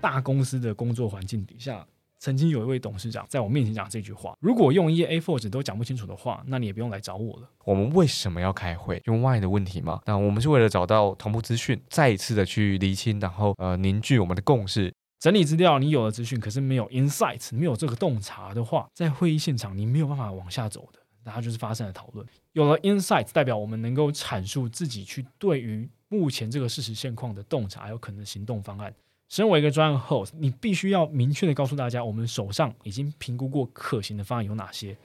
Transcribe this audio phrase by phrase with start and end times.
[0.00, 1.86] 大公司的工作环境底下，
[2.20, 7.48] 曾经有一位董事长在我面前讲这句话：如果用一页 A4 纸都讲不清楚的话，那你也不用来找我了。
[7.64, 9.00] 我们为什么要开会？
[9.06, 10.02] 用 Why 的问题吗？
[10.04, 14.92] 那我们是为了找到同步资讯，再一次的去厘清，然后呃凝聚我们的共识。
[15.18, 21.00] 整理资料，你有了资讯，可是没有 insight，没有这个洞察的话，在会议现场你没有办法往下走的。
[21.22, 28.92] 大家就是发生了讨论，有了 insight，代表我们能够阐述自己去对于目前这个事实现况的洞察，还有可能行动方案。
[29.30, 34.96] 身为一个专案 host，你必须要明确的告诉大家，我们手上已经评估过可行的方案有哪些。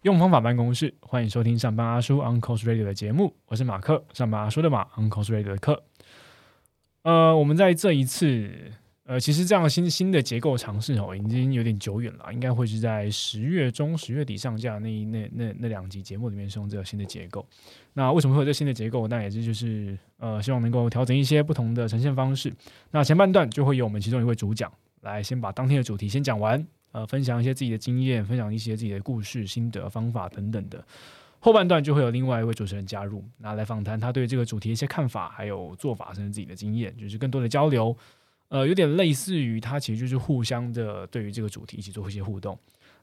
[0.00, 5.82] 用方法办公室，欢迎收听上班阿叔 Uncle's Radio 的节目，我是马克，上班阿叔的马 Uncle's Radio 的课。
[7.02, 8.50] 呃，我们在这一次，
[9.10, 17.44] 呃，其实这样新新的结构尝试哦，已经有点久远了，应该会是在十月中、十月底上架那那那那两集节目里面是用这个新的结构。
[17.92, 19.08] 那为什么会有这新的结构？
[19.08, 22.52] 那也是就是呃，希望能够调整一些不同的呈现方式。
[22.92, 26.64] 那前半段就会有我们其中一位主讲来先把当天的主题先讲完。
[26.92, 30.84] 呃，分享一些自己的经验，分享一些自己的故事、心得、方法等等的。
[31.40, 37.96] 后半段就会有另外一位主持人加入，那来访谈他对这个主题一些看法，还有做法，甚至自己的经验，就是更多的交流。
[38.50, 42.56] 呃，有点类似于他其实就是互相的对于这个主题一起做一些互动。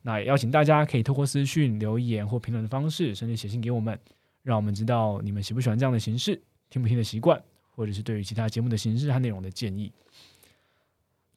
[0.04, 4.00] 那也邀请大家可以透过私讯留言或评论的方式，甚至写信给我们，
[4.44, 7.42] 让我们知道你们喜不喜欢这样的形式，听不听的习惯，
[7.76, 9.92] 或者是对于其他节目的形式和内容的建议。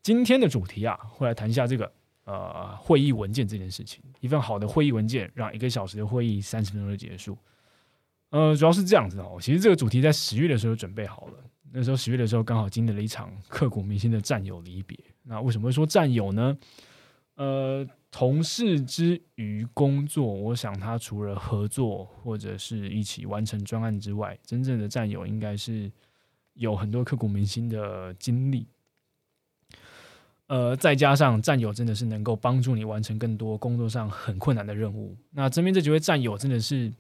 [0.03, 1.91] 今天的主题啊，会来谈一下这个。
[2.25, 7.37] 呃，会议文件这件事情，一份好的会议文件让一个小时的会议三十分钟就结束。
[8.31, 9.39] 呃，主要是这样子哦。
[9.41, 11.35] 其实这个主题在十月的时候准备好了，
[11.73, 14.99] 那时候十月的时候刚好经历了一场刻骨铭心的战友离别。
[15.23, 16.57] 那为什么会说战友呢？
[17.37, 25.91] 呃，同事之余工作，我想他除了合作或者是一起完成专案之外，真正的战友应该是
[26.55, 28.67] 有很多刻骨铭心的经历。
[30.49, 35.17] 呃，再加上战友真的是能够帮助你完成更多工作上很困难的任务。
[35.31, 36.93] 那这边这几位战友真的是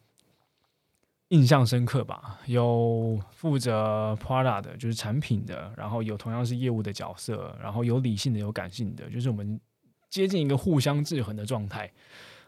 [1.30, 2.38] 印象深刻吧？
[2.46, 9.60] 有负责 Prada 的，就是产品的，然后有同样是业务的角色，然后有理性的，有感性的，就是我们
[10.08, 11.90] 接近一个互相制衡的状态。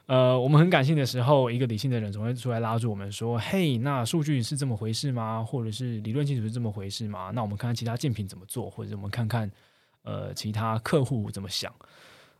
[0.06, 5.42] 呃，我们很感性的时候，一个理性的人总会出来拉住我们说：“嘿，那数据是这么回事吗？
[5.42, 7.30] 或者是理论基础是这么回事吗？
[7.32, 9.50] 那我们看看其他竞品怎么做，或者我们看看。”
[10.04, 11.72] 呃，其他客户怎么想？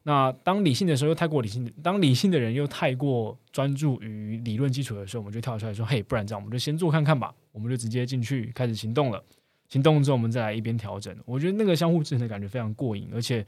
[0.05, 9.23] 那当理性的时候又太过理性，当理性的人又太过专注于理论基础的时候，我们就跳出来说：“嘿，不然这样，我们就先做看看吧。”我们就直接进去开始行动了。
[9.69, 11.17] 行动之后，我们再来一边调整。
[11.25, 13.47] 我觉得那个相互制衡的感觉非常过瘾，而且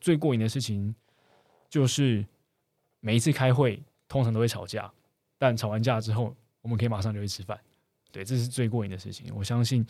[0.00, 0.94] 最过瘾的事情
[1.70, 2.24] 就是
[3.00, 4.92] 每一次开会通常都会吵架，
[5.38, 7.58] 但吵完架之后，我们可以马上就去吃饭。
[8.12, 9.32] 对，这是最过瘾的事情。
[9.34, 9.86] 我相信，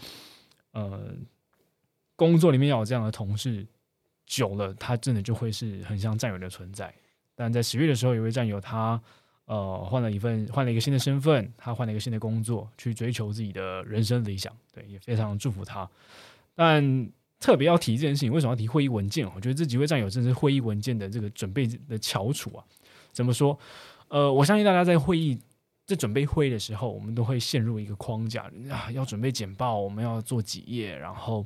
[0.71, 1.15] 呃。
[2.19, 3.67] 工作里面要有这样的同事，
[4.27, 6.93] 久了他真的就会是很像战友的存在。
[7.35, 9.01] 但在十月的时候，有位战友他
[9.45, 14.51] 呃换了一份换了一个新的身份，他换了一个新的工作，去追求自己的人生理想。
[14.73, 15.89] 对，也非常祝福他。
[16.55, 19.27] 但特别要提这件事情，为什么要提会议文件？
[19.35, 22.65] 我觉得这几位战友真是会议文件的这个准备的翘楚啊。
[23.13, 23.59] 怎么说？
[24.09, 25.39] 呃，我相信大家在会议
[25.85, 31.45] 在准备会议的时候，我们都会陷入一个框架啊，要准备简报，我们要做几页，然后。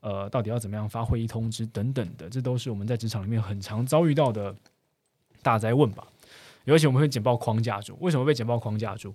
[0.00, 4.54] 呃，到底要怎么样发会议通知等等的，这都是我们在职场里面很常遭遇到的
[5.42, 6.06] 大灾问吧。
[6.64, 9.12] 尤其我们会简报框架住，为什么被简报框架住？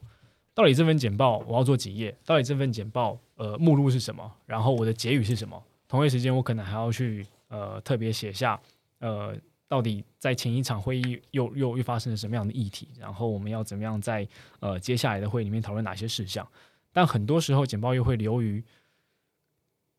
[0.53, 2.15] 到底这份简报我要做几页？
[2.25, 4.29] 到底这份简报呃目录是什么？
[4.45, 5.63] 然后我的结语是什么？
[5.87, 8.59] 同一时间我可能还要去呃特别写下
[8.99, 9.35] 呃
[9.67, 12.89] 到底在前一场会议又又又发生了什么样的议题？
[12.99, 14.27] 然后我们要怎么样在
[14.59, 16.47] 呃接下来的会里面讨论哪些事项？
[16.91, 18.63] 但很多时候简报又会流于。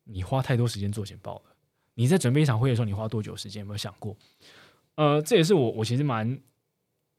[0.05, 1.55] 你花太多时间做简报了。
[1.93, 3.59] 你在准备一场会议的时候，你花多久时间？
[3.59, 4.15] 有没有想过？
[4.95, 6.39] 呃，这也是我我其实蛮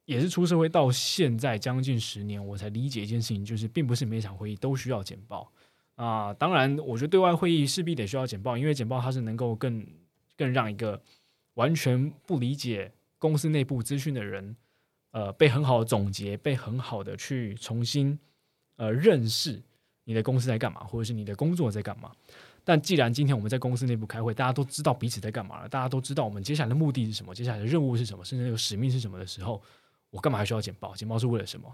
[0.05, 5.51] 也是出社会到现在将近十年，我才理解一件事情，就是并不是每场会议都需要简报
[5.95, 6.33] 啊。
[6.35, 9.87] 当然，我觉得对外会议势必得需要简报，因为简报它是能够更
[10.37, 11.01] 更让一个
[11.55, 14.57] 完全不理解公司内部资讯的人，
[15.13, 18.19] 呃，被很好的总结，被很好的去重新
[18.77, 19.63] 呃认识
[20.05, 22.13] 你的公司在干嘛，或者是你的工作在干嘛。
[22.69, 29.63] 但既然今天我们在公司内部开会，大家都知道彼此在干嘛了，大家都知道我们接下来的目的是什么，接下来的任务是什么，甚至那个使命是什么的时候，
[30.11, 30.93] 我干嘛还需要简报？
[30.97, 31.73] 简报是为了什么？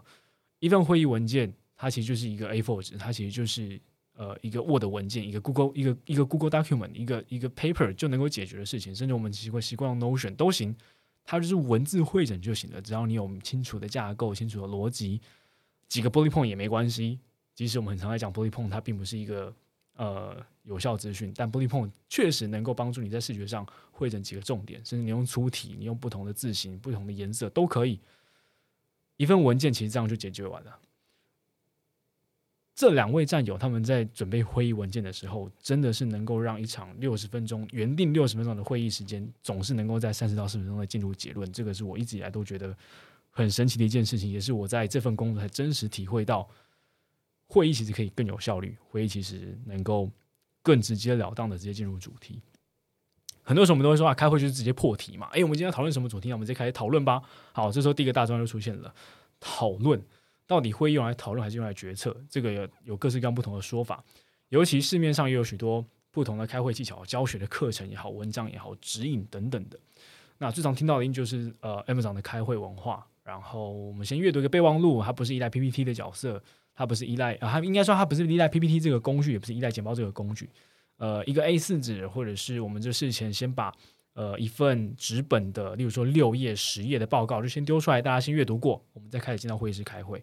[0.59, 3.81] 一份会议文件，它其实就是一个 A4 纸，它其实就是
[4.15, 10.77] 呃一个 Word 文件，一个 Google 一个一个 Google Document，一个一个 Paper 就能够解决的事情，甚至我们习惯习惯用 Notion 都行，
[11.25, 15.23] 它就是文字会诊就行了，只要你有清楚的架构、清楚的逻辑，
[15.89, 17.19] 几个 bullet point 也没关系。
[17.55, 19.55] 即使我们很常在讲 bullet point，它并不是一个
[19.97, 27.99] 呃有效资讯，但 bullying 确实能够帮助你在视觉上会诊几个重点，甚至你用粗体，你用不同的字形、不同的颜色都可以。
[29.17, 30.79] 一份文件其实这样就解决完了。
[32.75, 41.53] 这两位战友他们在准备会议文件的时候，真的是能够让一场六十分钟原定六十分钟的会议时间，总是能够在三十到四十分钟内进入结论。
[41.53, 42.75] 这个是我一直以来都觉得
[43.31, 46.49] 很神奇的一件事情，也是我在这份工作才真实体会到，
[47.47, 50.11] 会议其实可以更有效率，会议其实能够
[50.63, 52.41] 更直截了当的直接进入主题。
[53.43, 55.29] 很多时候我们都会说啊，开会就是直接破题嘛。
[55.33, 56.33] 诶，我们今天要讨论什么主题？
[56.33, 57.21] 我们直接开始讨论吧。
[57.53, 58.95] 好，这时候第一个大专就出现了，
[59.41, 60.01] 讨论
[60.47, 62.17] 到底会用来讨论还是用来决策？
[62.31, 64.03] 这个有有各式各样不同的说法。
[64.51, 69.79] 尤其市面上也有许多不同的开会技巧、教学的课程也好、文章也好、指引等等的。
[70.39, 73.07] 那最常听到的应就是呃 M 长的开会文化。
[73.25, 76.43] 然后我们先阅读一个备忘录，它不是依赖 PPT 的角色，
[76.83, 80.51] 它不是依赖啊，它应该说它不是依赖 PPT 这个工具，也不是依赖简报这个工具。
[80.97, 83.73] 呃，一个 A 四纸，或者是我们就事前先把
[84.15, 90.21] 呃一份纸本的，例如说六页、十页的报告，就先丢出来，大家先阅读过，我们再开始进到会议室开会。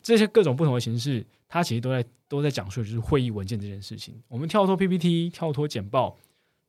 [0.00, 4.14] 这些各种不同的形式，它其实都在都在讲述就是会议文件这件事情。
[4.28, 6.16] 我们跳脱 PPT，跳脱简报，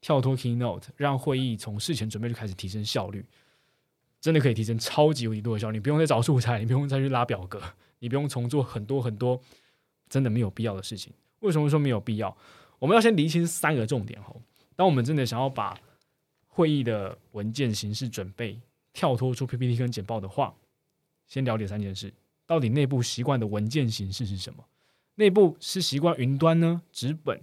[0.02, 3.24] 跳脱 Keynote，让会议从事前准备就开始提升效率，
[4.20, 5.78] 真的可以提升超级无敌多的效率。
[5.78, 7.62] 你不用再找素材，你不用再去拉表格，
[8.00, 9.42] 你不用重做很多很多
[10.10, 11.14] 真的没有必要的事情。
[11.40, 12.36] 为什么说没有必要？
[12.80, 14.42] 我们要先厘清三个重点吼。
[14.76, 15.80] 当我们真的想要把
[16.48, 18.60] 会议的文件形式准备
[18.94, 20.56] 跳脱出 PPT 跟简报的话，
[21.28, 22.14] 先了解三件事：
[22.46, 24.64] 到底内部习惯的文件形式是什么？
[25.16, 26.82] 内部是习惯云端呢？
[26.92, 27.42] 纸本？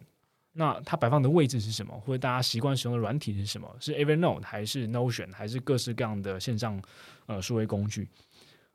[0.53, 1.99] 那它摆放的位置是什么？
[2.01, 3.77] 或者大家习惯使用的软体是什么？
[3.81, 6.81] 是 Evernote 还是 Notion 还是各式各样的线上
[7.27, 8.09] 呃数位工具？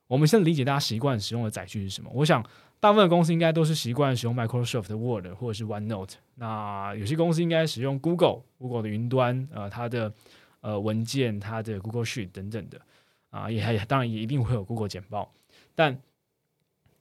[0.10, 2.12] 我们先理解大家习惯使用的载具是什么。
[2.14, 2.44] 我想。
[2.82, 6.14] 大部分公司应该都是习惯使用 Microsoft Word 或者是 OneNote。
[6.36, 10.14] 那有些公司应该使用 Google，Google 的云端，呃，它的
[10.62, 12.80] 呃文件，它的 Google Sheet 等等的，
[13.32, 15.34] 啊，也还当然也一定会有 Google 简报。
[15.76, 16.02] 但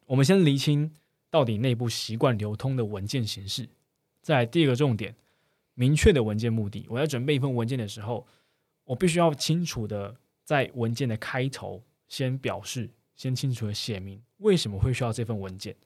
[0.07, 0.93] 我们先厘清
[1.31, 3.69] 到底内部习惯流通的文件形式。
[4.21, 5.15] 在第二个重点，
[5.75, 6.85] 明确的文件目的。
[6.89, 8.27] 我在准备一份文件的时候，
[8.83, 12.91] 我必须要清楚的在文件的开头先表示。
[13.19, 15.77] 先清楚的写明为什么会需要这份文件，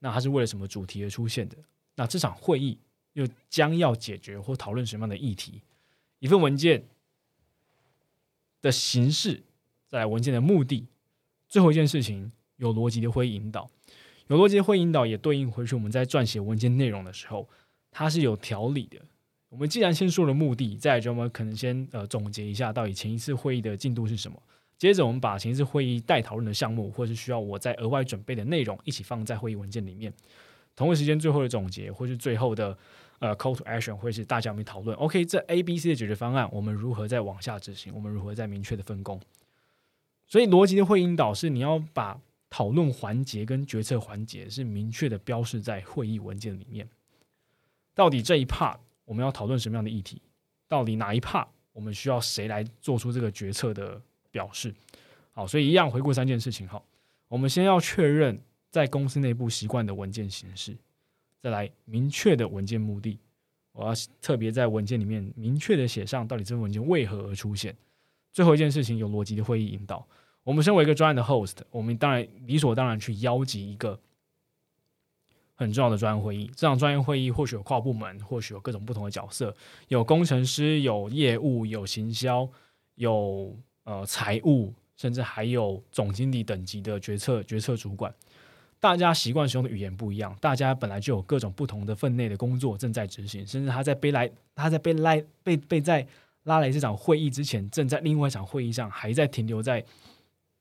[0.00, 1.56] 那它是为了什么主题而出现的？
[1.94, 2.76] 那这场会议
[3.12, 5.62] 又将要解决或讨论什么样的议题？
[6.18, 6.84] 一份文件
[8.60, 9.42] 的形式，
[9.86, 10.86] 在文件的目的，
[11.48, 13.70] 最后一件事情有逻辑的会引导，
[14.26, 17.48] 有逻辑的会引导也对应回去我们在撰写文件内容的时候，
[17.92, 19.00] 它是有条理的。
[19.48, 24.42] 我们既然先说了目的，再就我们可能先呃总结一下到底前一次会议的进度是什么。
[24.80, 30.10] 接着，我们把前一次会议待讨论的项目，或是需要我在额外准备的内容，一起放在会议文件里面。
[30.74, 32.74] 同一时间，最后的总结，或是最后的
[33.18, 34.96] 呃 call to action，会是大家们讨论。
[34.96, 37.92] OK，这 A、B、C 的解决方案，我们如何再往下执行？
[37.94, 39.20] 我们如何再明确的分工？
[40.26, 42.18] 所以，逻辑的会引导是你要把
[42.48, 46.88] 讨论环节跟决策环节是明确的标示在会议文件里面。
[47.94, 50.22] 到底这一 part 我们要讨论什么样的议题？
[50.66, 54.00] 到底哪一 part 我们需要谁来做出这个决策的？
[54.30, 54.74] 表示
[55.32, 56.66] 好，所以一样回顾三件事情。
[56.66, 56.84] 好，
[57.28, 60.76] 我们先要确认在公司内部习惯的文件形式，
[61.40, 63.18] 再来明确的文件目的。
[63.72, 67.74] 我要特别在文件里面明确的写上到底这份文件为何而出现。
[68.32, 70.06] 最后一件事情有逻辑的会议引导。
[70.42, 73.98] 我们身为一个专业的 host，我们当然理所当然去邀集一个
[75.54, 76.50] 很重要的专业会议。
[76.56, 79.56] 这场专业会议或许有跨部门，或许有各种不同的角色，
[79.88, 82.48] 有工程师，有业务，有行销，
[82.96, 83.56] 有。
[83.84, 88.14] 呃，财务甚至还有总经理等级的决策决策主管，
[88.78, 96.06] 大家习惯使用的语言不一样，大家本来就有各种不同的分内的工作正在执行，甚至他在被来他在被拉被被在
[96.44, 99.84] 拉来这场会议之前，正在另外一场会议上还在停留在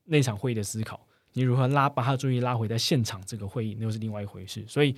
[0.06, 1.00] 那场会议的思考。
[1.34, 4.66] 你如何拉把他注意拉回在现场这个会议，那又是另外一回事。
[4.68, 4.96] 所以，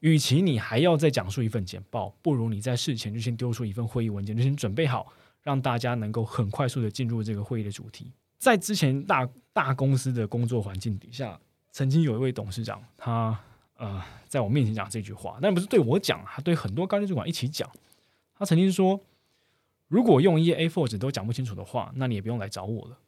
[0.00, 5.12] 与其你还要再讲述一份简报，不如你在事前就先丢出一份会议文件，就先准备好。
[5.42, 8.12] 让大家能够很快速的进入这个会议的主题。
[8.38, 11.38] 在之前大大公司的工作环境底下，
[11.70, 13.38] 曾经有一位董事长，他
[13.76, 17.70] 呃，在我面前讲这句话，但不是对我讲，他对很多高阶主管一起讲。
[18.38, 18.98] 他曾经说，
[19.88, 22.98] 如果用一页 A4 纸都讲不清楚的话，那你也不用来找我了。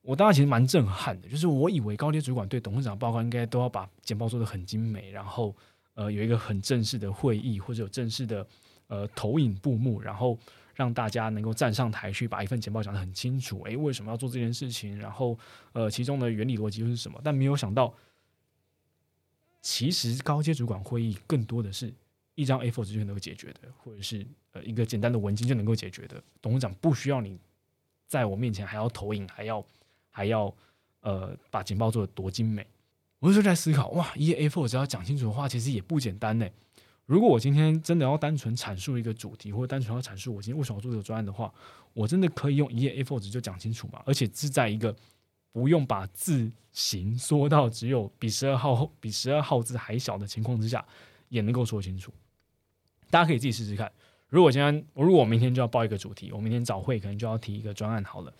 [0.00, 5.54] 我当时其实蛮震撼的，就是我以为高阶主管对董事长报告应该都要把简报做得很精美，然后
[5.94, 8.44] 呃有一个很正式的会议或者有正式的
[8.88, 10.36] 呃投影布幕，然后
[10.74, 13.62] 让大家能够站上台去把一份简报讲得很清楚。
[13.64, 14.96] 诶，为什么要做这件事情？
[14.98, 15.38] 然后
[15.72, 17.20] 呃其中的原理逻辑又是什么？
[17.22, 17.94] 但没有想到，
[19.60, 21.92] 其实高阶主管会议更多的是
[22.34, 26.22] 一张 A4 纸就能够解决的，或者是呃一个简单的文件就能够解决的。
[26.40, 27.38] 董事长不需要你
[28.06, 29.64] 在我面前还要投影，还要。
[30.14, 30.54] 还要
[31.00, 32.66] 呃把简报做的多精美，
[33.18, 36.46] 我就在思考，哇，一页 A4 只要讲清楚的话，其实也不简单呢。
[37.12, 41.52] 如果我今天真的要单纯阐述一个主题，或者单纯要阐述我今天为什么要做这个专案的话，
[41.92, 44.02] 我真的可以用一页 A4 纸就讲清楚吗？
[44.06, 44.96] 而且是在一个
[45.52, 50.82] 不用把字形缩到只有比十二号比十二号字还小的情况之下，
[51.28, 52.10] 也能够说清楚。
[53.10, 53.92] 大家可以自己试试看。
[54.28, 58.32] 如果今天我如果我明天就要报一个主题，我明天早会可能就要提一个专案好了。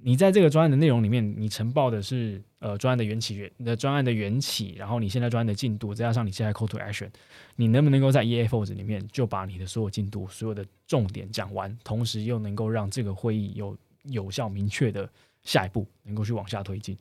[0.00, 7.08] 你在这个专案的内容里面，你呈报的是呃专案的缘起源，你的专案的缘起，然后你现在专案的进度，再加上你现在 call to action，
[7.56, 15.10] 你能不能够在 EA force 里面就把你的所有进度、所有的重点讲完，同时又能够让这个会议有有效明确的
[15.42, 16.96] 下一步能够去往下推进，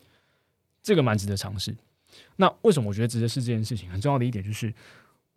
[0.82, 1.75] 这个蛮值得尝试。
[2.36, 3.88] 那为什么我觉得值得试这件事情？
[3.92, 4.74] 很重要的一点就是，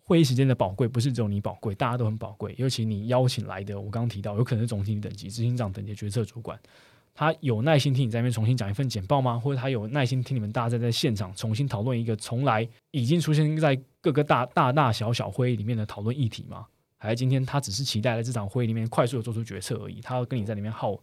[0.03, 6.59] 会议时间的宝贵不是只有你宝贵，大家都很宝贵，尤其你邀请来的，我刚刚提到有可能是总经理等级、执行长等级决策主管。
[7.13, 9.39] 他有耐心听你在那边重新讲一份简报吗？
[9.39, 16.67] 或者他有耐心听你们大家在现场重新讨论一个从来已经出现在各个大大大小小会议里面的讨论议题吗？
[16.97, 20.01] 还是今天他只是期待在这场会议里面快速的做出决策而已？
[20.01, 20.99] 他要跟你在里面耗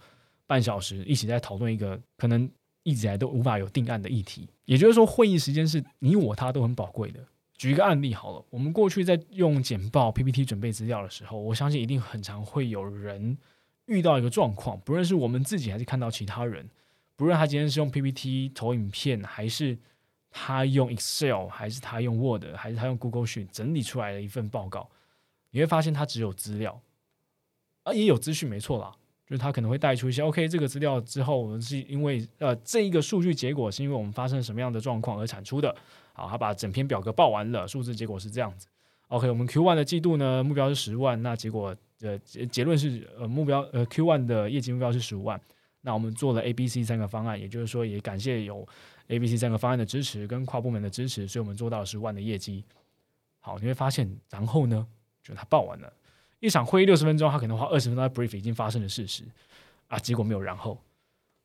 [0.47, 2.49] 半小时，一起在讨论一个可能
[2.83, 4.47] 一直以来都无法有定案的议题。
[4.65, 7.19] 也就是说，会议时间是你我他都很宝贵的。
[7.57, 13.37] 举一个案例好了，我们过去在用简报 PPT 准备资料的时候，我相信一定很常会有人。
[13.87, 16.69] 遇到一个状况，不论是我们自己还是看到其他人，
[17.15, 19.77] 不论他今天是用 PPT 投影片，还是
[20.29, 24.89] 他用 Excel，还是他用 Word，还是他用 Google Sheet 整理出来的一份报告，
[25.51, 26.81] 你会发现他只有资料，
[27.83, 28.93] 啊，也有资讯，没错啦，
[29.25, 35.73] 就是他可能会带出一些 OK，这个资料之后我们是因为呃这一个数据结果是因为我们发生什么样的状况而产出的，
[36.11, 38.67] 好，他把整篇表格报完了，数字结果是这样子
[39.07, 41.73] ，OK，我们 Q one 的季度呢目标是十万，那结果。
[42.01, 45.39] 呃，结结论是，呃，目标，呃，Q one 的业绩目标是十五万。
[45.81, 48.67] 那我们做了 A、B、C 三个方案，也就是说，也感谢有
[49.07, 52.63] A、B、C 三个方案的支持跟跨部门的支持，所以我们做到了十万的业绩。
[53.39, 54.85] 好，你会发现，然后呢，
[55.23, 55.91] 就他报完了，
[56.39, 59.23] 一场会议六十分钟，他可能花二十分钟在 brief 已经发生的事实
[59.87, 60.77] 啊，结果没有然后，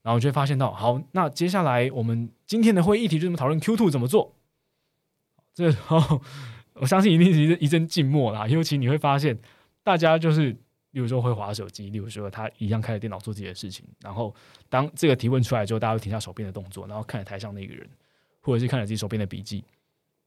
[0.02, 4.35] 然后就会发现到，好，那接下来我们今天的会议议题就这么讨论 Q two 怎么做。
[5.54, 6.21] 这时候，
[6.75, 9.38] 我相信一定是一一阵静默啦，尤其你会发现。
[9.84, 10.50] 大家就是，
[10.92, 14.34] 例如说会划手机，例如说他一样开着电脑做自己的事情，然后
[14.68, 17.88] 当这个提问出来之后，大家会停下手边的动作，然后看着台上那个人，
[18.40, 19.64] 或者是看着自己手边的笔记，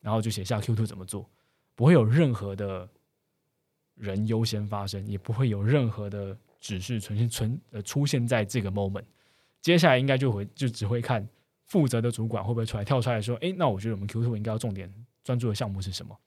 [0.02, 1.30] 然后就写下 Q two 怎么做，
[1.76, 2.88] 不会有任何的
[3.96, 9.06] 人优先发生，也不会有任何的指示存现存呃出现在这个 moment，
[9.62, 11.26] 接下来应该就会就只会看
[11.64, 14.92] 负责的主管会不会出来跳出来说，哎，那我觉得我们 Q two 应该要重点
[15.24, 16.18] 专注的项目是什么？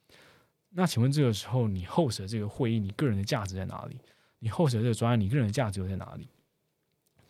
[0.79, 3.99] 那请问这个时候，你 host 的这个会议，你个人的价值在哪里？
[4.39, 6.29] 你 host 的这个专案，你个人的价值又在哪里？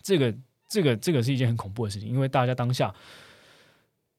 [0.02, 0.34] 这个、
[0.68, 2.94] 这个、这个是一件很恐怖的事情，因为大家当下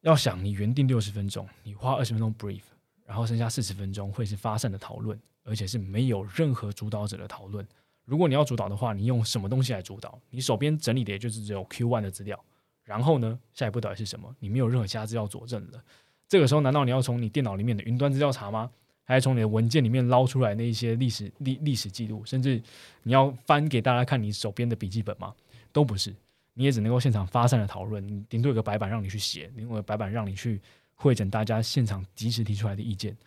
[0.02, 2.64] 要想，你原定六十分钟，你花二十分钟 brief，
[3.06, 7.64] 然后剩下四十分钟会是发散的讨论，而且是没有任何主导者的讨论。
[8.06, 10.20] 如果你要主导的话，你用什么东西来主导？
[10.32, 12.44] 你手边整理的也就是只有 Q one 的资料，
[12.84, 14.36] 然后呢，下一步到底是什么？
[14.40, 15.84] 你没有任何其他资料佐证了。
[16.28, 18.72] 这个时候，难道你要从你电脑里面的云端资料查吗？
[19.16, 22.62] 还从你的文件里面捞出来那一些历史历历史记录，甚至
[23.02, 25.34] 你要翻给大家看你手边的笔记本吗？
[25.72, 26.14] 都不是，
[26.54, 30.62] 你也只能够现场发散的讨论，顶多有个白板让你去写，另外白板让你去
[30.94, 33.18] 会诊大家现场及时提出来的意见。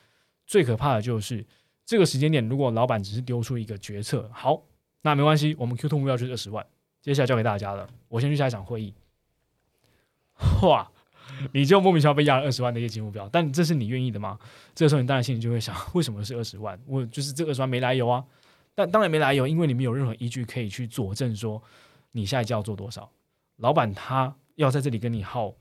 [0.47, 1.45] 最可怕的就是
[1.85, 4.63] 这个时间点，如果老板只是丢出一个决策，好，
[5.01, 6.65] 那没关系，我们 Q two 目标就是二十万，
[7.01, 8.95] 接下来交给大家了，我先去下一场会议。
[10.63, 10.89] 哇！
[11.53, 14.39] 你就莫名其妙被压了二十万的业绩目标，但这是你愿意的吗？
[14.75, 16.79] 这个时候你当然心里就会想，为什么是二十万？
[16.87, 18.25] 我就是这二十万没来由啊。
[18.75, 21.63] 但当然没来由，因为你没有任何依据可以去佐证说
[22.13, 23.11] 你下一季要做多少。
[23.57, 25.55] 老板他要在这里跟你耗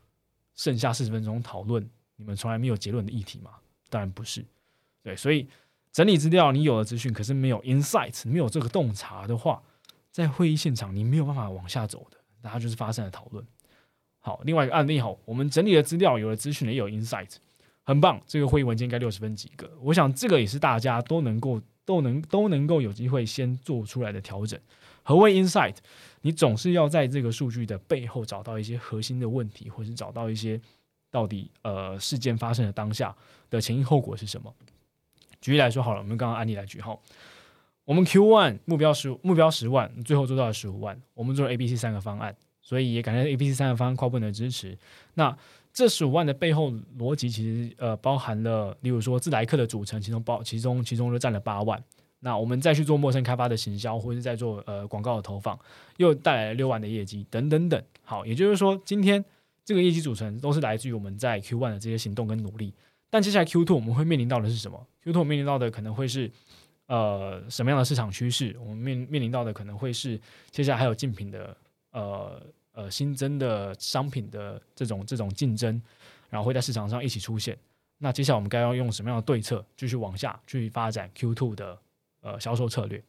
[0.56, 3.52] 剩下四十分钟讨论你们从来没有结论的议题吗？
[3.90, 4.46] 当然不是。
[5.04, 5.48] 对，所以
[5.92, 9.62] 整理资料，你有了资讯，可是没有 insight，没有这个洞察的话，
[10.10, 13.46] 在会议现场你没有办法往下走的，大家就是发生了讨论。
[14.22, 17.36] 好，另外一个案例好，我们整理的资料有了资讯，也有 insight。
[17.84, 19.70] 很棒，这个会议文件应该六十分及格。
[19.82, 24.58] 我想这个也是大家都能够、都能、都能够有机会先做出来的调整。
[25.02, 25.76] 何谓 insight？
[26.22, 30.62] 你总是要在这个数据的背后找到一些核心的问题，或是找到一些
[31.10, 33.14] 到底呃事件发生的当下
[33.50, 34.54] 的前因后果是什么。
[35.42, 36.96] 举例来说好了，我们刚刚案例来举哈，
[37.84, 44.78] 我们 Q one 目标十目标十万，最后做到了十五万，我们做了 A、B、C 三个方案，所以也感谢 A、B、C 三个方案跨部门的支持。
[45.16, 45.38] 那
[45.74, 51.82] 这十五万的背后逻辑其实呃包含了，例如说自来客的组成，其中包其中其中就占了八万。
[52.24, 55.58] 那我们再去做陌生开发的行销，或者是在做呃广告的投放，
[55.98, 57.82] 又带来了六万的业绩，等等等。
[58.04, 59.26] 好，也就是说，今天
[59.66, 62.74] 这个业绩组成都是来自于我们在 Q one 的这些行动跟努力。
[63.10, 66.30] 但接下来 Q two 我们会面临到的是什么？Q two 面临到的可能会是
[66.86, 68.56] 呃什么样的市场趋势？
[68.60, 70.20] 我们面面临到的可能会是
[70.52, 71.58] 接下来还有竞品的
[71.92, 72.42] 呃
[72.74, 75.82] 呃新增的商品的这种这种竞争，
[76.30, 77.58] 然后会在市场上一起出现。
[77.98, 81.80] 那接下来我们该要用什么样的对策继续往下去发展 Q two 的？
[82.24, 83.04] 呃，销售策略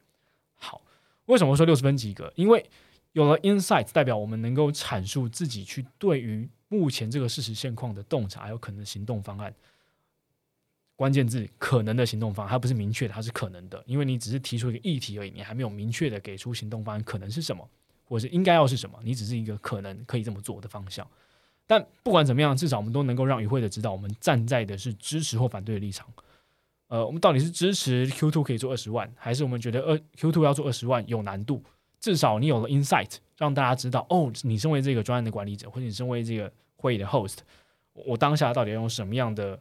[0.55, 0.81] 好，
[1.25, 2.33] 为什么说六十分及格？
[2.35, 2.67] 因为
[3.11, 9.53] 有了 insight，代表我们能够阐述自己去对于目前这个事实现况的洞察，还有可能行动方案。
[10.95, 13.83] 关键字可能的行动方案，它不是明确的，它是可能的。
[13.85, 17.69] 因为你只是提出一个议题而已，你还没有明确的给出行动方案可能是什么，
[18.13, 21.03] 或是应该要是什么，你只是一个可能可以这么做的方向。
[21.65, 26.07] 但不管怎么样，至少我们都能够让与会的知道，我们站在的是支持或反对的立场。
[26.89, 31.63] 呃，我们到底是支持 Q two 可以做二十万，还是我们觉得二 Q two 要做二十万有难度？
[31.99, 37.37] 至少你有了 insight，让大家知道哦，你身为这个专案的管理者，或者你身为这个会议的 host，
[37.93, 39.59] 我当下到底要用什么样的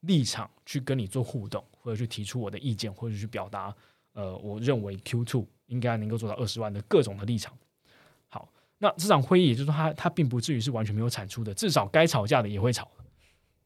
[0.00, 3.74] 立场去跟你做互动，或者去提出我的意见，或者去表达
[4.12, 7.52] 呃，我认为 Q two 应该能够做到二十万的各种的立场。
[8.28, 8.46] 好，
[8.78, 12.88] 那这场会议也就是说，它它并不至于是完全没有产出的，至少该吵架的也会吵。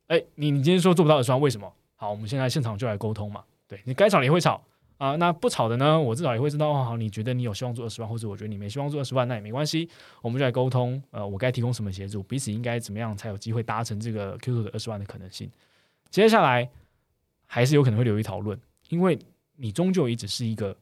[0.07, 1.71] 哎，你你今天说做不到二十万，为什么？
[1.97, 3.43] 好，我们现在现场就来沟通嘛。
[3.67, 4.63] 对你该吵的也会吵
[4.99, 6.85] 啊，那不吵的呢，我至少也会知道哦。
[6.85, 9.89] 好，你觉得你有希望做二十万，或者我觉得你没希望做二十万，那也没关系，
[10.23, 11.03] 我们就来沟通。
[11.11, 15.51] 呃，我该提供什么协助，彼此应该怎么样才有机会达成这个 Q 2的二十万的可能性？
[16.09, 16.71] 接下来
[17.47, 19.19] 还是有可能会留于讨论，因为
[19.57, 20.77] 你终究也只是一个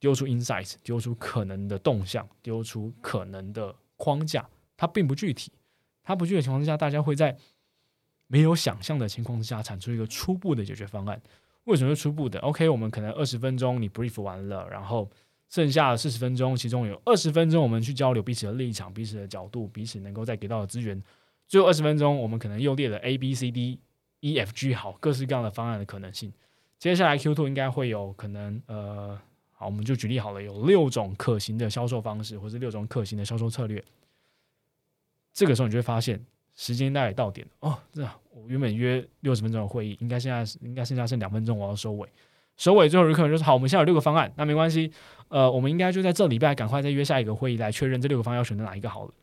[0.00, 5.52] 丢出 insight，丢出可能的动向，丢出可能的框架，它并不具体。
[6.02, 7.36] 它不具体的情况之下，大家会在。
[8.30, 11.18] 没有想象的情况之下，产出一个初步的解决方案。
[11.64, 15.10] 为什么是初步的？OK，我们可能二十分钟你 brief 完了，然后
[15.48, 21.02] 剩下的四十分钟，其中有二十分钟我们去交流彼此的立场、彼此的角度、彼此能够再给到的资源。
[21.46, 23.80] 最后二十分钟，我们可能又列了 A、B、C、D、
[24.20, 26.30] E、F、G 好各式各样的方案的可能性。
[26.78, 29.18] 接下来 Q two 应该会有可能，呃，
[29.58, 33.84] 好，我们就举例好了，有六种可行的销售方式，或者六种可行的销售策略。
[35.34, 36.24] 这个时候你就会发现。
[36.60, 42.08] 时间大概到点了哦，这样我原本约六十分钟的会议，应该现在应该剩下剩两分钟，我要收尾。
[42.56, 44.90] 收尾最后一刻就是好，我们现在有六个方案，那没关系，
[45.28, 49.14] 呃，我们应该就在这礼拜赶快再约下一个会议来确认这六个方案要选择哪一个好了。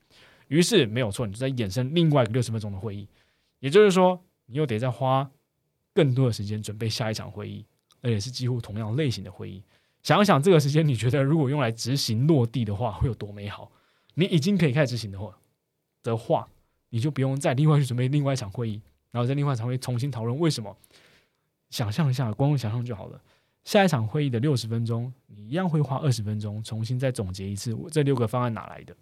[0.48, 3.06] 于是没有错，你就在衍生另外一个六十分钟的会议，
[3.60, 5.30] 也就是说，你又得再花
[5.94, 7.66] 更多的时间准备下一场会议，
[8.00, 9.62] 而且是几乎同样类型的会议。
[10.06, 13.72] 想想这个时间，你觉得如果用来执行落地的话，会有多美好？
[14.14, 15.36] 你已经可以开始执行的话
[16.04, 16.48] 的话。
[16.90, 20.78] 你就不用再另外去准备另外一场会议，然后在另外一场会议重新讨论为什么。
[21.72, 23.20] 想象一下，光用想象就好了。
[23.66, 28.96] 下一场会议的六十分钟，你一样会花二十分钟重新再总结一次我这六个方案哪来的，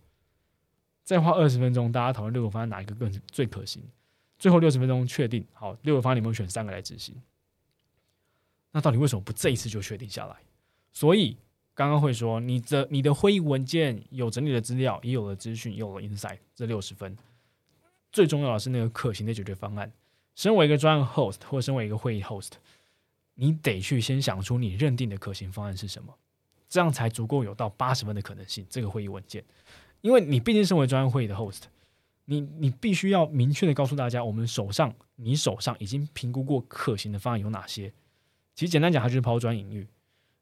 [1.03, 3.83] 再花二十分钟大家讨论六个方案哪一个更最可行。
[4.39, 7.13] 最后六十分钟确定好六个方案，你们选三个来执行。
[8.71, 10.35] 那到底为什么不这一次就确定下来？
[10.93, 11.35] 所以
[11.73, 17.17] 刚刚会说，你的你的会议文件有整理的资料，也有了资讯，有了 insight，这六十分。
[18.11, 19.91] 最重要的是那个可行的解决方案。
[20.35, 22.51] 身为一个专案 host 或身为一个会议 host，
[23.33, 26.15] 你得去先想出你认定的可行方案是什么，
[26.69, 28.65] 这样才足够有到八十分的可能性。
[28.69, 29.43] 这个会议文件，
[30.01, 31.61] 因为你毕竟身为专案会议的 host，
[32.25, 37.91] 你你必须要明确的告诉大家，我们手上你手上已经评估过可行的方案有哪些。
[38.55, 39.87] 其实简单讲，它就是抛砖引玉。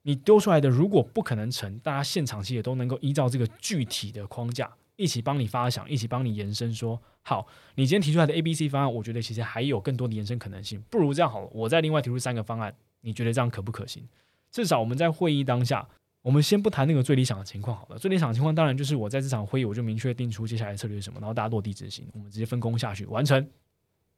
[0.03, 4.71] 你丢出来的如果不可能成，大家现场其实也都能够依照这个具体的框架。
[4.97, 6.71] 一起帮你发想，一起帮你延伸。
[6.71, 10.79] 说好，你今天提出来的 A、B、C 方案，我觉得其实还有更多的延伸可能性。
[10.91, 14.07] 不如这样好了，我再另外提出三个方案，你觉得这样可不可行？
[14.51, 15.87] 至少我们在会议当下，
[16.21, 17.97] 我们先不谈那个最理想的情况好了。
[17.97, 23.49] 最理想的情况当然就是我在这场会议我就明确定出接下来策略是什么，然后大家落地执行，我们直接分工下去完成。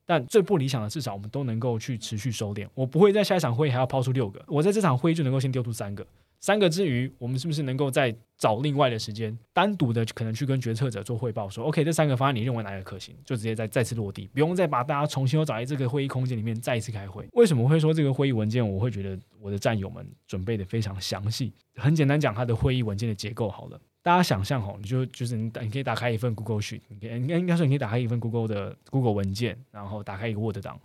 [0.06, 2.68] 但最不理想的，至少我们都能够去持续收敛。
[2.74, 6.06] 我不会在下一场会议还要抛出六个，我在这场会议就能够先丢出三个。
[6.42, 17.26] 三个之余，我们是不是能够再找另外的时间，单独的可能去跟决策者做汇报，说 OK，这三个方案你认为哪个可行，就直接再再次落地，不用再把大家重新又找在这个会议空间里面再一次开会。
[17.32, 21.54] 为什么会说这个会议文件，我会觉得我的战友们准备的非常详细？
[21.78, 30.80] 很简单讲，它的会议文件的结构好了，大家想象哈，你就就是你你可以打开一份 Google Sheet，你可以应该应该说你可以打开一份 Google 的 Google 文件，然后打开一个 Word 档，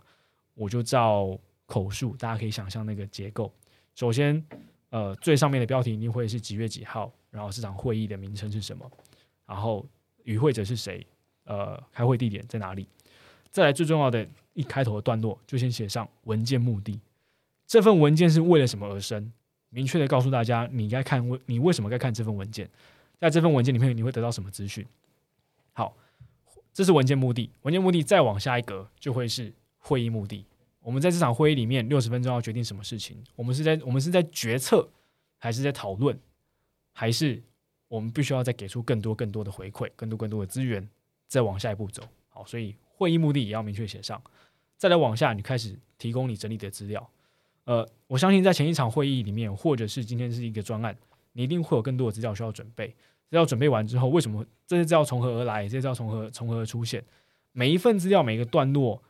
[0.55, 3.53] 我就照口述，大家可以想象那个结构。
[3.93, 4.43] 首先。
[4.91, 8.89] 呃，最上面的标题一定会是几月几号，然后这场会议的名称是什么，
[9.45, 9.85] 然后
[10.23, 11.05] 与会者是谁，
[11.43, 12.87] 呃，开会地点在哪里，
[13.51, 16.99] 再来最重要的一开头的段落就先写上文件目的，
[17.67, 19.31] 这份文件是为了什么而生，
[19.69, 22.67] 明确的告诉大家你该看为你为什么该看这份文件，
[23.19, 24.85] 在这份文件里面你会得到什么资讯。
[25.73, 25.95] 好，
[26.73, 30.45] 这是文件目的，文件目的再往下一格就会是会议目的。
[30.81, 33.21] 我们在这场会议里面六十分钟要决定什么事情？
[33.35, 34.89] 我们是在我们是在决策，
[35.37, 36.17] 还是在讨论，
[36.93, 37.43] 还是
[37.89, 40.87] 我们必须要再给出更多更多的回馈，更多更多的资源，
[41.27, 42.01] 再往下一步走？
[42.29, 44.21] 好，所以会议目的也要明确写上。
[44.77, 47.09] 再来往下，你开始提供你整理的资料。
[47.65, 50.97] 呃，我相信在前一场会议里面，或者是今天是一个专案，
[51.33, 52.87] 你一定会有更多的资料需要准备。
[52.87, 55.63] 资料准备完之后，为什么这些资料从何而来？
[55.63, 57.03] 这些资料从何从何而出现？
[57.51, 59.01] 每一份资料，每一个段落，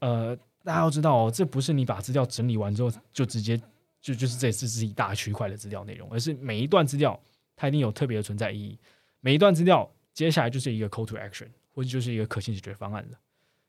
[0.00, 0.38] 呃。
[0.66, 3.54] 大家要知道哦，这不是你把资料整理完之后就直接
[4.00, 7.20] 就就是这这是一大区块的资料内容，而是每一段资料
[7.54, 8.78] 它一定有特别的存在意义。
[9.20, 13.18] 每一段资料接下来就是一个 call to action，或者就是一个可行解决方案了。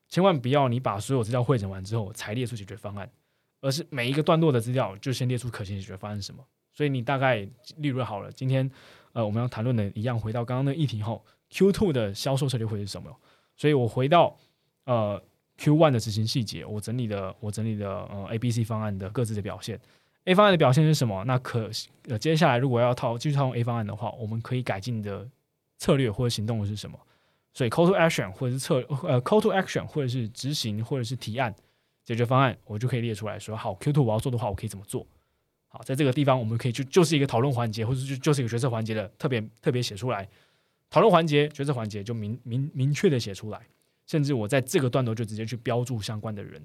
[0.08, 3.06] 千万不要你把所有资料汇整完之后才列出解决方案，
[3.60, 6.42] 而是每一个段落的资料就先列出可行解决方案是什么。
[6.76, 7.38] 所以你大概
[7.78, 8.70] 例如好了，今天
[9.12, 13.10] 呃我们要谈论的一样，回到刚刚那议题后，Q two 的销售策略会是什么？
[13.56, 14.38] 所以我回到
[14.84, 15.20] 呃。
[15.58, 19.80] Q one 的执行细节，我整理的我整理的呃 A、B、C 方案的各自的表现。
[20.24, 21.24] A 方案的表现是什么？
[21.24, 21.70] 那可
[22.08, 25.26] 呃接下来如果要套继续套用 A 方案的话，我们可以改进的
[25.78, 26.98] 策略或者行动是什么？
[27.54, 31.56] 所以 Call to Action 或者是策呃 Call to Action 或者是执行或者是提案
[32.04, 35.06] 解决方案，我就可以列出来说好 Q two 我要做的话，我可以怎么做？
[35.68, 40.28] 好，在这个地方我们可以就就是一个讨论环节，或者就就是一个决策环节的特别特别写出来。
[40.88, 43.60] 讨论环节、决策环节就明明明确的写出来。
[44.06, 46.64] 甚至我在这个段落就直接去标注相关的人，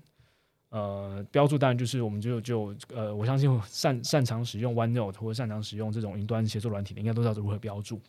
[0.70, 8.00] 呃，标注当然就是我们就就呃，我相信擅擅长使用 OneNote 或者擅长使用这种云端协作软体的，应该都知道如何标注，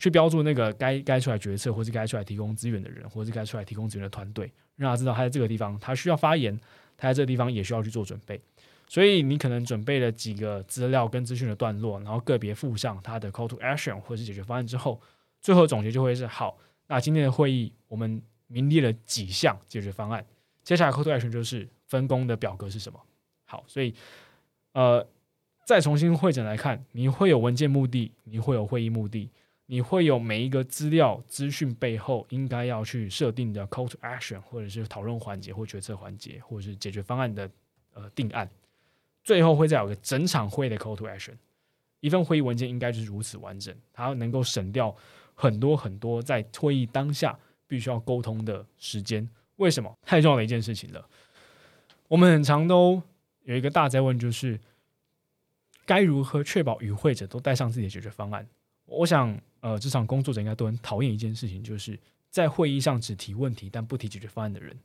[0.00, 6.58] 去标注那个该该出来决策或是该出来提供资源的人，或是该出来提供资源的团队，让他知道他在这个地方他需要发言，
[6.96, 8.40] 他在这个地方也需要去做准备。
[8.94, 15.00] 所以你可能准备了几个资料跟资讯的段落，然后个别附上它的 Call to Action 或者是解决方案之后，
[15.40, 16.56] 最后总结就会是好。
[16.86, 18.22] 那今天的会议我们。
[18.46, 20.24] 明列了几项解决方案，
[20.62, 23.00] 接下来 call to action 就是分工的表格是什么？
[23.46, 23.92] 好，所以
[24.72, 25.04] 呃，
[25.64, 29.30] 再重新会诊来看，你会有文件目的，你会有会议目的，
[29.66, 37.50] 你会有每一个资料资讯背后应该要去设定的 call to action，或者是讨论环节或决策环节，或者是解决方案的
[37.94, 38.48] 呃定案，
[39.24, 41.34] 最后会再有个整场会的 call to action。
[41.98, 44.94] 一份会议文件应该就是如此完整，它能够省掉
[45.34, 47.36] 很多很多在会议当下。
[47.66, 51.08] 必须要沟通的时间，为什么太重要的一件事情了？
[52.08, 53.02] 我们很常都
[53.44, 54.60] 有一个大在问，就是
[55.86, 58.46] 该如何确保与会者都带上自己的解决方案？
[58.84, 64.78] 我想，呃，职场工作者应该都很讨厌一件事情，就是在会议上只提问题但不提解决方案的人。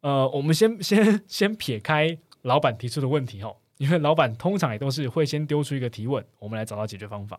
[0.00, 7.38] 呃，我们先先先撇开老板提出的问题哈，因为老板通常也都是会先丢出一个提问，我们来找到解决方法，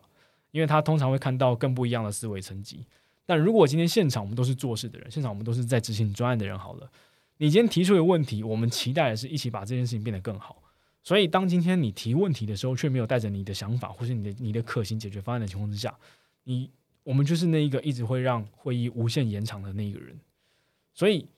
[0.50, 2.84] 因为他通常会看到更不一样的思维层级。
[3.24, 6.90] 但如果今天现场我们都是做事的人，现场我们都是在执行专案的人，好了，
[7.38, 10.62] 你今天提出的问题，我们期待的是一起把这件事情变得更好。
[11.02, 15.96] 所以，当今天你提问题的时候，却没有带着你的想法或是你的你的可行解决方案的情况之下，
[16.44, 16.68] 你
[17.04, 20.18] 我们就是那一个一直会让会议无限延长的那一个人。
[20.94, 21.28] 所以，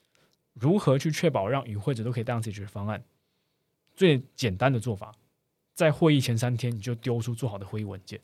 [0.54, 3.02] 如何去确保让与会者都可以带上解决方案？
[3.98, 5.12] 最简单的做法，
[5.74, 8.20] 在会议前三天你就丢出做好的会议文件。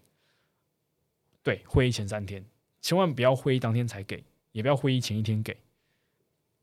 [1.42, 2.44] 对，会议前三天。
[2.80, 5.56] 千万不要会议当天才给，也不要会议前一天给，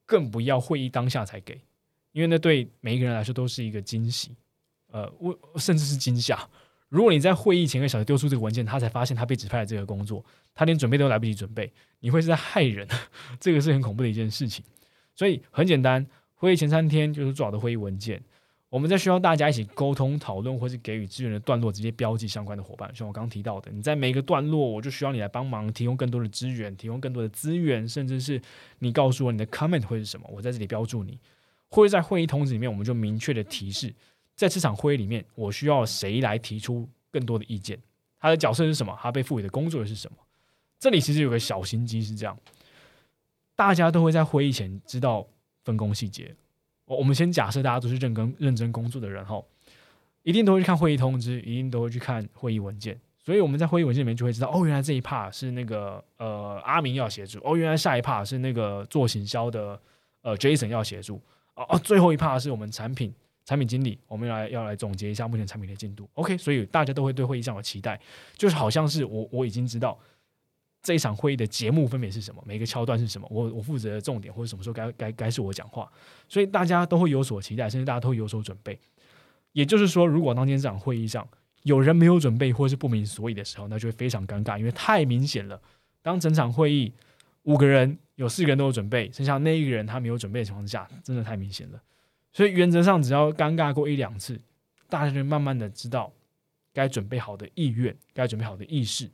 [0.06, 1.60] 更不要会议当下才给，
[2.14, 4.32] 因为那对每一个人来说都是一个惊喜，
[4.92, 6.48] 呃，我甚至是惊吓。
[6.88, 11.70] 如果你在会议前一个小时丢出这个文件，他才发现他被指派了这个工作，他连准备都来不及准备，
[12.00, 12.88] 你会是在害人，
[13.42, 14.64] 这个是很恐怖的一件事情。
[15.14, 18.24] 所以很简单，会议前三天就是做好的会议文件。
[18.72, 22.90] 我们在需要大家一起沟通讨论，或是给予资源的段落，直接标记相关的伙伴。
[22.96, 28.42] 像我刚刚提到的，你在每一个段落，我就需要你来帮忙，提供更多的资源，提供更多的资源，甚至是
[28.80, 31.20] 你告诉我你的 comment 会是什么，我在这里标注你。
[31.70, 33.94] 或者在会议通知里面，我们就明确的提示，
[34.38, 37.78] 在这场会议里面，我需要谁来提出更多的意见。
[38.20, 38.98] 他的角色是什么？
[39.02, 40.18] 他被赋予的工作是什么？
[40.80, 42.38] 这里其实有个小心机是这样，
[43.54, 45.28] 大家都会在会议前知道
[45.66, 46.34] 分工细节。
[46.92, 49.42] 我我们先假设大家都是认真认真工作的人哈，
[50.24, 53.00] 一定都会去看会议通知，一定都会去看会议文件。
[53.24, 59.80] 所以我们在会议文件里面就会知道，哦，原来这一 part 是那个呃阿明要协助，哦，原来下一 part 是那个做行销的
[60.22, 61.22] 呃 Jason 要协助，
[61.54, 63.14] 哦哦，最后一 part 是我们产品
[63.46, 66.10] 产品经理，我们要来要来总结一下目前产品的进度。
[66.16, 67.98] OK，所以大家都会对会议上有期待，
[68.36, 69.98] 就是好像是我我已经知道
[70.84, 75.92] 这一场会议的节目分别是什么，每个桥段是什么，我我负责的重点或者什么时候该该该是我讲话，
[76.28, 78.80] 所以大家都会有所期待，甚至大家都会有所准备。
[79.52, 81.28] 也就是说，如果当天这场会议上，
[81.64, 85.62] 有人没有准备或是不明所以的时候，那就会非常尴尬，因为太明显了。
[86.02, 86.92] 当整场会议
[87.44, 91.80] 五个人有四个人都有准备，剩下那一个人他没有准备的情况下，真的太明显了。
[92.34, 94.40] 所以原则上，只要尴尬过一两次，
[94.90, 96.12] 大家就慢慢的知道
[96.74, 99.12] 该准备好的意愿、该准备好的意识，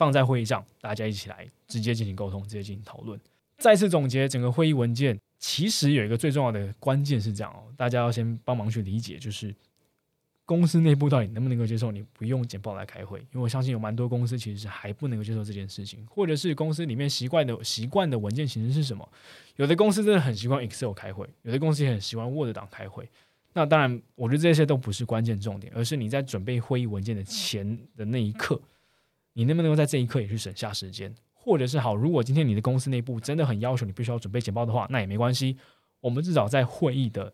[0.00, 3.20] 放在会议上，大家一起来直接进行沟通，直接进行讨论。
[3.58, 9.54] 再次总结整个会议文件，其实有一个最重要的关键是这样哦，大家要先帮忙去理解，就是。
[10.46, 13.20] 公司内部到底能不能够接受你不用简报来开会？
[13.20, 19.08] 因为我相信有蛮多公司其实是还不能够接受这件事情，或者是公司里面习惯的习惯的文件形式是什么？
[19.54, 23.08] 有的公司真的很习惯 Excel 开会，有的公司也很习惯 Word 档开会。
[23.52, 28.60] 那当然，我觉得这些都不是关键重点，而是你在准备会议文件的前的那一刻，
[29.40, 31.10] 你能不能够在这一刻也去省下时间？
[31.32, 35.56] 或者是好，如果今天你的公司内部真的很要求你必须要准备简报的话，那也没关系，
[36.00, 37.32] 我们至少在会议的。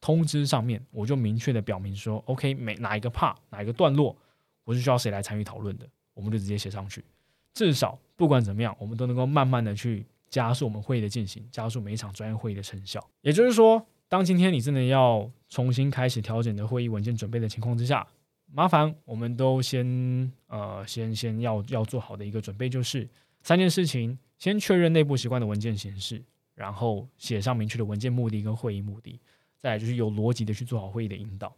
[0.00, 4.16] 通知上面我就明确的表明说，OK，每哪一个 part 哪一个段落，
[4.62, 7.04] 我是需要谁来参与讨论的，我们就直接写上去。
[7.52, 13.04] 至少不管怎么样，我们都能够慢慢的去加速我们会议的进行，加速每一场专业会议的成效。
[13.22, 18.06] 也就是说，当今天你真的要重新开始调整的会议文件准备的情况之下，
[18.52, 23.08] 麻烦我们都先呃先先要要做好的一个准备就是
[23.42, 26.22] 三件事情：先确认内部习惯的文件形式，
[26.54, 29.20] 然后写上明确的文件目的跟会议目的。
[29.58, 31.54] 再来就是有逻辑的去做好会议的引导，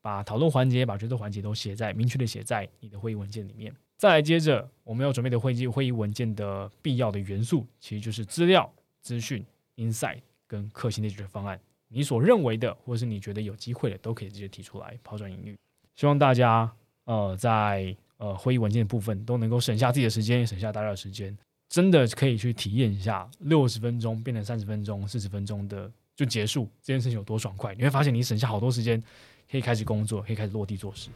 [0.00, 3.74] 把讨论环节、把决策环节都写在明确的写在你的会议文件里面。
[3.96, 9.44] 再来接着我们要准备的会议会议文件的必要的元素，其实就是资料、资讯、
[9.76, 11.60] insight 跟可行的解决方案。
[11.88, 15.56] 你所认为的，或者是你觉得有机会的，都可以直接提出来抛砖引玉。
[15.94, 16.70] 希望大家
[17.04, 21.36] 呃在呃会议文件的部分都能够省下自己的时间，省下大家的时间，
[21.68, 25.90] 真的可以去体验一下六十分钟变成三十分钟、四十分钟的。
[26.14, 29.02] 就结束这件事情有多爽快，你会发现你省下好多时间，
[29.50, 31.08] 可以开始工作，可以开始落地做事。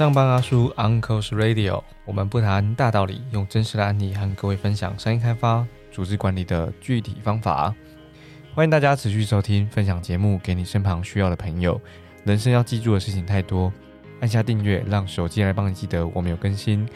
[0.00, 7.74] 上班阿叔 Uncle's Radio，我们不谈大道理，用真实的案例和各位分享商业开发、组织管理的具体方法。
[8.54, 11.78] 欢迎大家持续收听、分享节目给你身旁需要的朋友。
[12.24, 13.70] 人生要记住的事情太多，
[14.20, 16.88] 按下订阅，让手机来帮你记得我们有更新。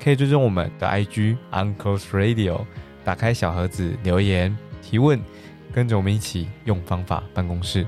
[0.00, 2.64] 可以追踪我们的 IG Uncle's Radio，
[3.02, 5.20] 打开小盒子留言提问，
[5.72, 7.84] 跟着我们一起用方法办公室。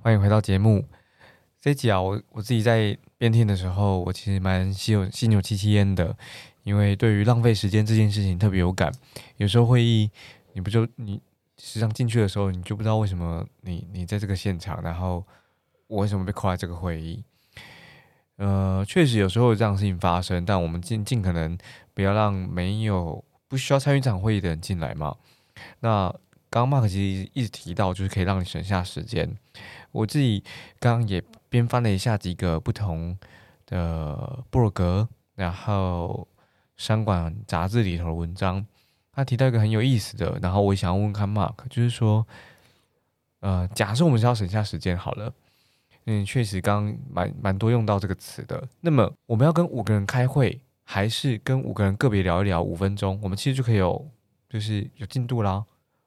[0.00, 0.86] 欢迎回到节目。
[1.60, 6.16] 这集啊，我我自己在边听的时候，我其实蛮心有心有戚戚焉的，
[6.62, 8.92] 因为对于浪费时间这件事情特别有感。
[9.38, 10.08] 有时候会议，
[10.52, 11.20] 你不就你
[11.58, 15.24] 实际上进去的时候，你就不知道为什么你你在这个现场，然后
[15.88, 17.24] 我为什么被扣在这个会议？
[18.36, 21.58] 呃，确实有时候有这样事情发生，但我们尽尽可能
[21.92, 25.16] 不要让没有不需要参与这场会议的人进来嘛。
[25.80, 26.08] 那
[26.50, 29.36] 刚刚 Mark 其实一直提到，就是可以让你省下时间。
[29.92, 30.42] 我自己
[30.78, 33.18] 刚刚也边翻了一下几个不同
[33.66, 36.26] 的布洛格，然后
[36.76, 38.64] 商管杂志里头的文章，
[39.12, 42.26] 他提到一个很有意思的，然后我想要问看 Mark，就是说，
[43.40, 45.32] 呃，假设我们是要省下时间好了，
[46.06, 48.68] 嗯，确实刚蛮蛮多用到这个词的。
[48.80, 54.08] 那么我们要跟五个人开会，还是跟五个人个别聊一聊五分钟，我们其实就可以有
[54.48, 55.64] 就是有进度啦。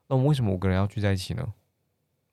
[0.08, 1.54] 那我们为什么五个人要聚在一起呢？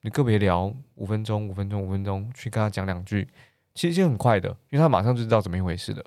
[0.09, 3.27] 个别聊五分钟，五分钟，五分钟，去跟他讲两句，
[3.73, 6.03] 其实就很快的，因为他马上就知道怎么一回事了。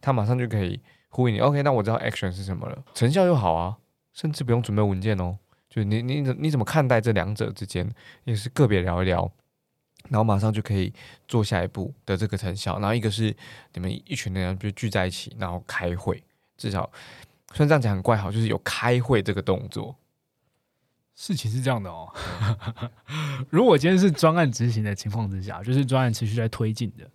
[0.00, 1.38] 他马上就可以呼应你。
[1.40, 3.78] OK，那我知道 action 是什么了，成效又好啊，
[4.12, 5.38] 甚至不用准备文件哦。
[5.68, 7.90] 就你你怎你怎么看待这两者之间，
[8.24, 9.30] 也是个别聊一聊，
[10.08, 10.92] 然后马上就可以
[11.26, 12.78] 做下一步的这个成效。
[12.78, 13.34] 然后一个是
[13.74, 16.22] 你们一群人就聚在一起，然后开会，
[16.56, 16.88] 至少
[17.52, 19.94] 虽然这样讲很怪，好，就是有开会这个动作。
[21.16, 22.12] 事情是这样的哦，
[23.50, 27.10] 如果今天是专案执行的情况之下，就是专案持续在推进的，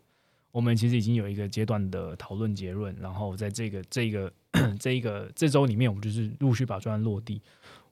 [0.52, 4.34] 我们其实已经有一个阶段的讨论结论，然后在这个这个
[4.80, 7.42] 这一个这周里面，我们就是陆续把专案落地。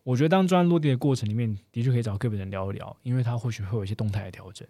[0.01, 4.67] 我觉得当专案落地的过程里面，的确可以找个别人聊一聊，因为他或许会有一些动态的调整。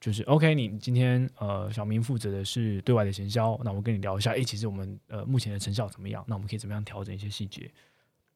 [0.00, 6.22] 就是 OK，你今天呃小明负责的是对外的行销，那我跟你聊一下，诶，其实我们呃目前的成效怎么样？
[6.26, 7.70] 那我们可以怎么样调整一些细节？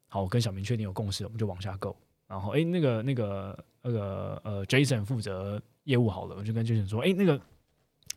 [0.06, 1.96] 好，我跟小明确定有共识，我们就往下 go。
[2.28, 7.40] 然后，哎，那个、那个、那个，呃，Jason 负责业务好了，我就跟 Jason 说，哎，那个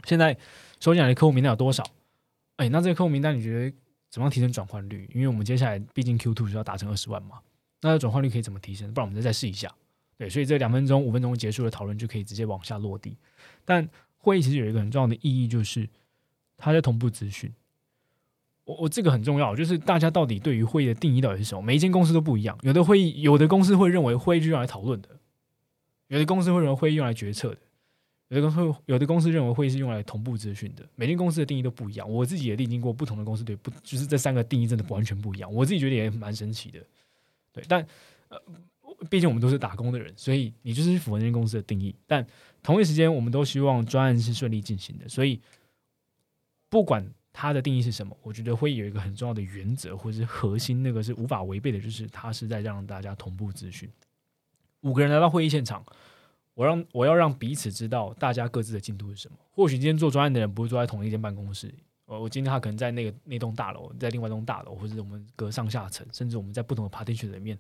[0.03, 0.37] 现在
[0.79, 1.83] 收进来的客户名单有多少？
[2.57, 3.75] 哎，那这个客户名单你觉得
[4.09, 5.09] 怎么样提升转换率？
[5.15, 7.39] 因为我们接下来毕竟 Q two 是要达成二十万嘛，
[7.81, 8.93] 那转换率可以怎么提升？
[8.93, 9.73] 不然我们再再试一下。
[10.17, 13.17] 对，所以这两分钟、五分钟结束的讨论就可以直接往下落地。
[13.63, 15.89] 但会议其实有一个很重要的意义，就是
[16.57, 17.51] 它在同步资讯。
[18.71, 21.61] 我我这个很重要，就是大家到底对于会议的定义到底是什么？
[21.61, 22.57] 每一间公司都不一样。
[22.61, 25.09] 有的会议，有的公司会认为会议是用来讨论的；
[26.07, 27.57] 有的公司会认为会议用来决策的；
[28.29, 30.87] 有的公司有的公司认为会议是用来同步资讯的。
[30.95, 32.09] 每间公司的定义都不一样。
[32.09, 33.69] 我自己也历经过不同的公司，对不？
[33.83, 35.53] 就是这三个定义真的完全不一样。
[35.53, 36.79] 我自己觉得也蛮神奇的，
[37.51, 37.63] 对。
[37.67, 37.85] 但
[38.29, 38.41] 呃，
[39.09, 41.93] 毕竟我们都是打工的人，所以你就是符合那间公司的定义。
[42.07, 42.25] 但
[42.63, 45.41] 同一时间，我们都希望专案是顺利进行的，所以
[46.69, 47.05] 不管。
[47.33, 48.15] 它的定义是什么？
[48.21, 53.89] 我觉得会有一个很重要的原则，或者是核心，那个是无法违背的，就是它是在让大家同步资讯。
[54.81, 55.85] 五个人来到会议现场，
[56.53, 59.37] 我让我要让彼此知道大家各自的进度是什么。
[59.51, 61.73] 或许今天做专案的人不是坐在同一间办公室，
[62.05, 67.57] 呃，我今天他可能在那个那栋大楼，在另外一栋大楼，或者我们隔上下层，甚至我们在不同的 partition 里面，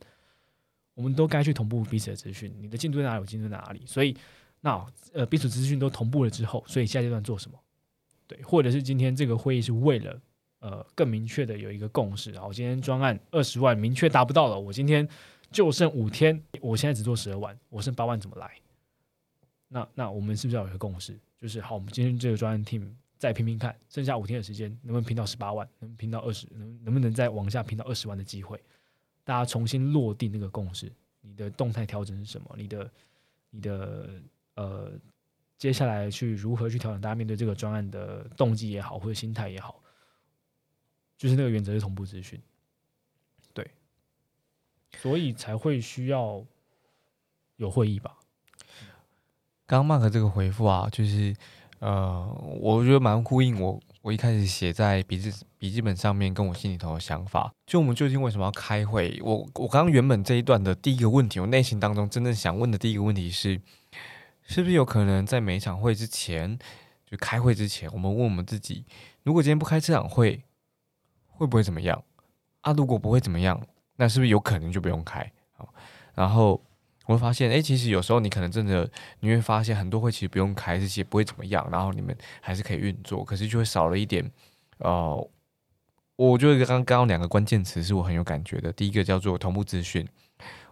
[0.95, 2.53] 我们都该去同步彼此的资讯。
[2.59, 3.21] 你的进度在哪里？
[3.21, 3.83] 我进度在哪里？
[3.85, 4.17] 所以，
[4.59, 7.57] 那呃，彼此资讯都同步了之后，所以下阶段做什么？
[8.31, 10.21] 对，或者是今天这个会议是为了
[10.59, 15.05] 呃更明确的有一个共识，然后今天专案二十万明确达不到了，我今天
[15.51, 18.49] 就剩五天，我现在只做十二万，我剩八万怎么来？
[19.67, 21.19] 那那我们是不是要有一个共识？
[21.37, 28.57] 就是好，我们今天这个专案 team 再拼拼看，剩下五天的时间能不能拼到十八万，能拼到二十，能能不能再往下拼到二十万的机会？
[29.25, 30.89] 大家重新落定那个共识，
[31.19, 32.55] 你的动态调整是什么？
[32.55, 32.91] 你的
[33.49, 34.09] 你的
[34.55, 34.93] 呃。
[35.61, 39.79] 接下来去如何去调整大家面对这个专案的动机也好，或者心态也好，
[41.19, 42.41] 就是那个原则是同步资讯，
[43.53, 43.69] 对，
[44.97, 46.43] 所以才会需要
[47.57, 48.17] 有会议吧。
[49.67, 51.35] 刚刚 Mark 这个回复啊，就是
[51.77, 52.27] 呃，
[52.59, 57.53] 我觉得蛮呼应我我一开始写在笔记笔记本上面跟我心里头的想法。
[57.67, 59.21] 就我们究竟为什么要开会？
[59.23, 63.61] 我我刚刚原本这一段的第一个问题，我内心当中真正想问的第一个问题是。
[64.43, 66.57] 是不是有可能在每一场会之前，
[67.05, 68.85] 就开会之前，我们问我们自己：
[69.23, 70.43] 如果今天不开这场会，
[71.27, 72.03] 会不会怎么样？
[72.61, 73.59] 啊，如果不会怎么样，
[73.95, 75.31] 那是不是有可能就不用开？
[75.53, 75.73] 好，
[76.13, 76.61] 然后
[77.05, 84.29] 我会发现，哎，其实有时候你可能真的你会发现很多会其实不用开，这些不会怎么样，然后你们还是可以运作，可是就会少了一点。
[84.79, 85.29] 呃，
[86.15, 90.07] 我觉得刚刚刚两个关键词是我很有感觉的，第一个叫做同步资讯。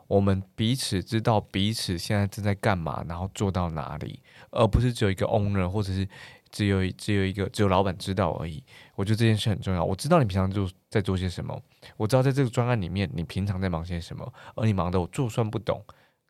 [0.09, 4.19] 我们彼此知道彼此现在正在干嘛，然后做到哪里，
[4.49, 6.07] 而不是只有一个 owner 或者是
[6.49, 8.63] 只有只有一个只有老板知道而已。
[8.95, 9.85] 我觉得这件事很重要。
[9.85, 11.61] 我知道你平常就在做些什么，
[11.95, 15.79] 我知道在这个专案里面你平常在忙些什么，而你忙的我就算不懂，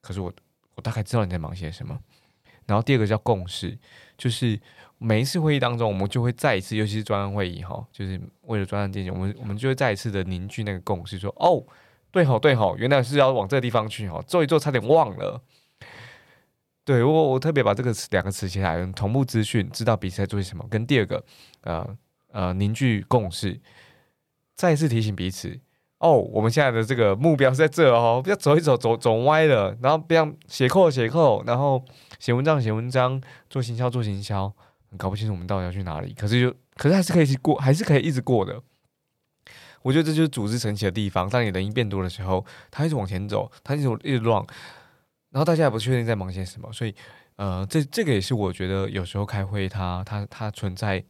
[0.01, 0.29] 可是我
[0.75, 1.97] 我大概知道你在忙些什么。
[2.65, 3.79] 然后第二个叫共识，
[4.17, 4.59] 就是
[4.97, 11.63] 每一次会议当中，我们就会再一次，尤其是专案会议哈，就是为了专案进行，我们我们就会再一次的凝聚那个共识，说哦。
[12.11, 15.41] 对吼对吼，原来是要往这个地方去吼，做一做差点忘了。
[16.83, 20.65] 对我我特别把这个词两个词写下来，同步资讯，知道彼此在做些什么。
[20.71, 21.23] 跟第二个，
[21.61, 21.97] 呃
[22.31, 23.59] 呃，凝聚共识，
[24.55, 25.59] 再一次提醒彼此
[25.99, 31.83] 哦，我们现在的这个目标是在这哦，不要走一走走走歪了，然后不要写扣写扣，然后
[32.17, 34.51] 写文章写文章，做行销做行销，
[34.97, 36.13] 搞不清楚我们到底要去哪里。
[36.13, 38.59] 可是就可是还是可以过，还是可以一直过的。
[39.81, 41.29] 我觉得这就是组织神奇的地方。
[41.29, 44.45] 当你人一变多的时候，他一直往前走，他一直一直乱，
[45.31, 46.71] 然后大家也不确定在忙些什么。
[46.71, 46.93] 所以，
[47.35, 51.03] 呃，这这个也是我觉得有时候开会，它它它存在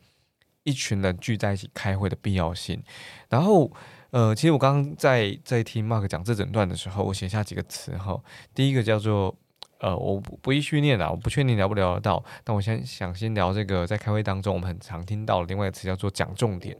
[0.63, 2.81] 一群人聚在一起开会的必要性。
[3.29, 3.71] 然后，
[4.11, 8.21] 呃，其实我刚刚在在听 Mark 讲这整段的时候，我写下几个词哈。
[8.53, 9.35] 第一个叫做
[9.79, 12.23] 呃，我不不易训练啊，我不确定聊不聊得到。
[12.43, 16.77] 但我先想先聊这个，在开会当中我们很常听到的另外一个词叫做讲重点。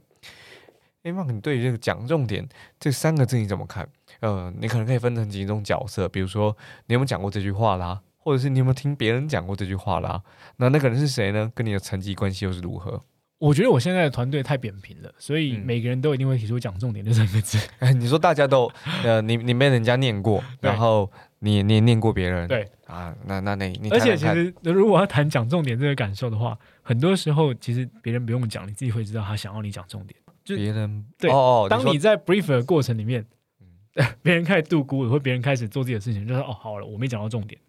[1.02, 2.46] 哎，那你对于这个讲重点
[2.78, 3.88] 这三个字你怎么看？
[4.20, 6.54] 呃，你可能可以分成几种角色，比如说
[6.86, 10.22] 你有没有讲过这句话啦，或者是你有没有听别人讲过这句话啦？
[10.56, 11.50] 那那个人是谁呢？
[11.54, 13.02] 跟你的层级关系又是如何？
[13.38, 17.58] 我觉得我现在的团队太扁平了，所以每个人都一定会提出讲重点这三个字。
[17.96, 18.70] 你说大家都
[19.02, 30.14] 呃，你你被人家念过，然后你你也念过别人，对啊，那那那你而且其实如果要谈讲重点这个感受的话，很多时候其实别人不用讲，你自己会知道他想要你讲重点。
[30.50, 33.24] 就别人对哦，当你在 brief 的过程里面，
[34.22, 37.60] 别人开始度估，或别人开始做自己的事情，就说哦，好了，我没讲到重点，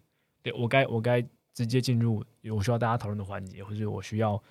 [0.42, 1.20] 对我该我该
[1.54, 4.42] 直接进入我需要大家讨论的环节，或者我需要。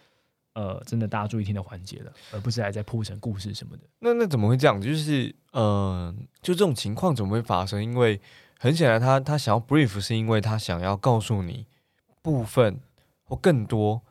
[0.54, 3.84] 呃，真的大家注意听的环节了，而不是还在铺成故事什么的。
[4.00, 4.82] 那那怎么会这样？
[4.82, 7.82] 就是呃，就这种情况怎么会发生？
[7.82, 8.20] 因为
[8.60, 11.68] 很显然，他他想要 brief，是因为他想要告诉你
[12.22, 12.82] 部分
[13.24, 14.02] 或更多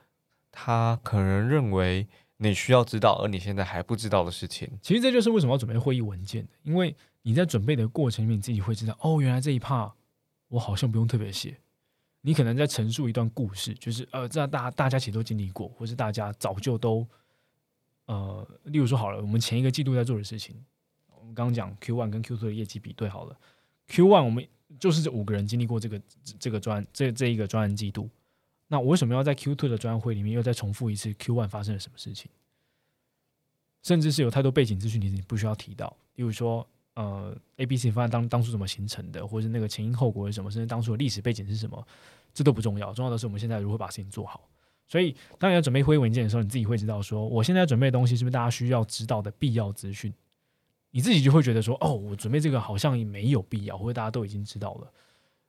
[0.51, 2.09] 他可能认为
[2.43, 4.67] 你需要知道，而你现在还不知道的事情。
[4.81, 9.93] 其实这就是为什么要准备会议文件因为你在准备的过程里面，你自己会知道，哦，原来这一 part
[10.49, 11.59] 我好像不用特别写。
[12.23, 17.07] 你可能在陈述一段故事，就是呃，这大大家其实都经历过，或是大家早就都
[18.07, 20.57] 呃，例如说好了，我们前一个季度在做的事情，
[21.15, 23.39] 我们刚刚讲 Q one 跟 Q two 的业绩比对好了
[23.89, 24.47] ，Q one 我们
[24.79, 26.01] 就是这五个人经历过这个
[26.39, 28.09] 这个专这这一个专案季度，
[28.71, 32.31] 那我为什么要在 Q two 的专案会里面又再重复一次 Q one 发生了什么事情？
[33.83, 36.67] 甚至是有太多背景资讯，其实你不需要提到，例如说。
[36.95, 41.87] 呃，A、B、C 方案当当初怎么形成的，或者是那个前因后果是什么，甚至当初的历史背景是什么，
[42.35, 42.93] 这都不重要。
[42.93, 44.51] 重要的是我们现在如何把事情做好。
[44.89, 50.13] 所以，当你要准备会议文件的时候，你自己会知道说，我现在准备的东西是不是大家需要知道的必要资讯？
[50.91, 54.93] 你自己就会觉得说，哦，我准备这个好像没有必要，或者大家都已经知道了。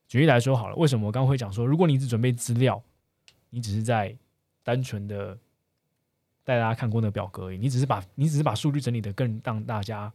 [0.07, 2.81] 举例来说好了，为什么我刚刚会讲说，如果你只准备资料，
[3.51, 4.17] 你只是在
[4.63, 5.37] 单纯的
[6.43, 10.11] 带大家看过那个表格而已，你只是把你只是把数据整理的更让大家。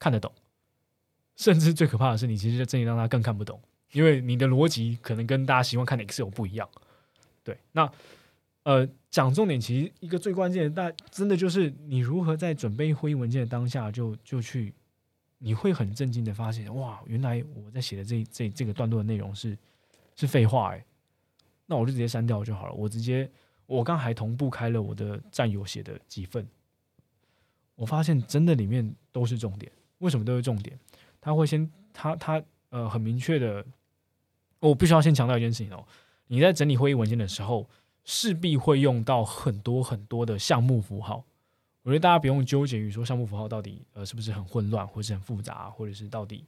[0.00, 0.32] 看得懂，
[1.34, 6.68] 甚至最可怕的是，你其实真的让他更看不懂，因为你的逻辑可能跟大家习惯看的 Excel 不一样。
[7.42, 7.92] 对，那
[8.62, 14.72] 呃，讲重点，其实一个最关键的，大真的就是你如何在准备会议文件的当下，就就去，
[15.38, 19.58] 你会很震惊的发现，哇，原来我在写的这这这个段落的内容是
[20.14, 20.84] 是废话哎，
[21.70, 22.72] 那我就直接删掉就好了。
[22.72, 23.30] 我直接，
[23.66, 26.44] 我刚还同步开了我的战友写的几份，
[27.76, 29.70] 我发现真的里面都是重点。
[29.98, 30.76] 为什么都是重点？
[31.20, 33.64] 他会先他他呃很明确的，
[34.60, 35.84] 我必须要先强调一件事情哦。
[36.26, 37.68] 你在整理会议文件的时候，
[38.04, 41.24] 势必会用到很多很多的项目符号。
[41.82, 46.44] 我觉得大家不用纠结于说项目符号到底呃是不是很混乱，或是很复杂，或者是到底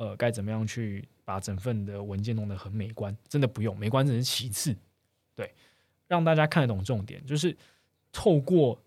[0.00, 3.14] 呃该怎么样去把整份的文件弄得很美观。
[3.28, 4.74] 真的不用，美观只是其次。
[5.36, 5.52] 对，
[6.08, 7.54] 让大家看得懂重点，就是
[8.10, 8.80] 透过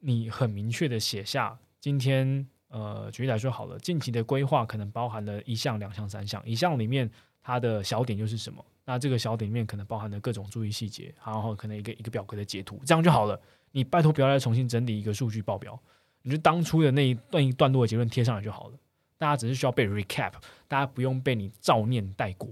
[0.00, 2.46] 你很明确的写下今天。
[2.72, 7.10] 呃，举例来说好了，近期的规划可能包含了一项、两项、三项，一项里面
[7.42, 8.64] 它的小点又是什么？
[8.84, 13.36] 那这个小点里面可能包含了各种注意细节，然后可能一个一个表格的截图，这样就好了。
[13.72, 15.76] 你拜托不要再重新整理一个数据报表，
[16.22, 18.78] 你就当初的那一段一段落的结论贴上来就好了。
[19.20, 20.32] 大家只是需要被 recap，
[20.66, 22.48] 大家不用被你照念带过。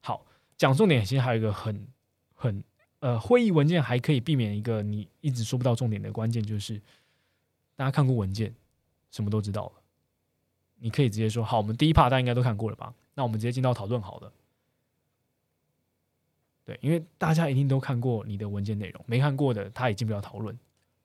[0.00, 0.26] 好，
[0.58, 1.86] 讲重点，其实还有一个很
[2.34, 2.64] 很
[2.98, 6.82] 呃，会议文件还可以避免一个你一直说不到重点的关键，就是
[7.76, 8.52] 大家看过文件。
[9.12, 9.72] 什么都知道了，
[10.78, 12.92] 你可以直接说好，我们第一 part 大家应该都看过了吧？
[13.14, 14.30] 那我们直接进到讨论好了。
[16.66, 20.58] 对，因为大家一定都看过你的文件内容，没看过的他也进不了讨论。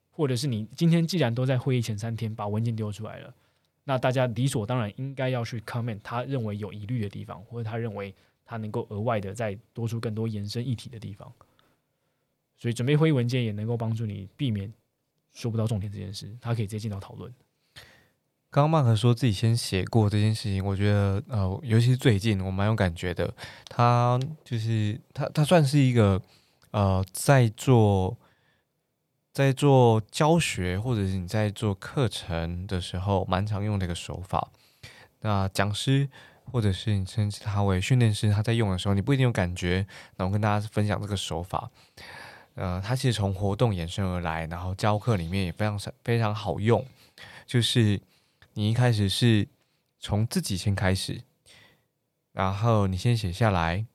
[0.09, 3.33] 或者是你今天既然都在会议前三天把文件丢出来了，
[3.83, 8.13] 那大家理所当然应该要去 comment 他认为有疑虑的地方，或者他认为
[8.45, 11.31] 他能够额外的再多出更多延伸议题的地方。
[12.57, 14.71] 所以准备会议文件也能够帮助你避免
[15.33, 17.33] 说不到重点这件事，他可以直接进到讨论。
[18.51, 23.33] 刚刚麦克说自己先写过这件事情，我觉得呃，尤其是最近我蛮有感觉的。
[23.65, 26.21] 他就是他，他算是一个
[26.71, 28.17] 呃，在做
[29.33, 34.51] 在做教学或者是你在做课程的时候，蛮常用的一个手法。
[35.21, 36.09] 那讲师
[36.51, 39.85] 或者是你称之他为训练师，他在用的时候，你不一定有感觉。
[40.17, 41.69] 那我跟大家分享这个手法，
[42.55, 46.85] 呃，它其实从活动衍生而来，然后教课里面也非常非常好用，
[47.45, 48.01] 就是。
[48.53, 49.47] 你一开始是
[49.97, 51.21] 从自己先开始，
[52.33, 53.85] 然后你先写下来，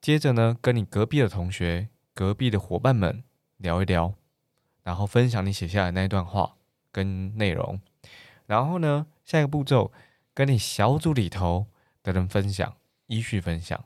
[0.00, 3.22] 接着呢，跟你隔壁的同学、隔壁的伙伴们
[3.58, 4.14] 聊一聊，
[4.86, 6.54] 然后分享你写下来那一段话
[6.92, 7.80] 跟内容，
[8.46, 9.90] 然后呢，下一个步骤
[10.32, 11.66] 跟你小组里头
[12.04, 12.72] 的人分享，
[13.08, 13.84] 依序分享。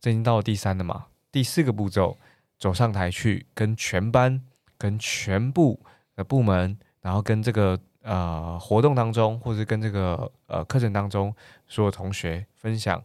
[0.00, 1.06] 这已经到了第三了嘛？
[1.30, 2.18] 第四个步骤，
[2.58, 4.44] 走上台去跟全班、
[4.76, 5.78] 跟全部
[6.16, 6.76] 的部门。
[7.00, 11.32] 然后跟这个呃活动当中，或者跟这个呃课程当中
[11.68, 13.00] 所有同学分享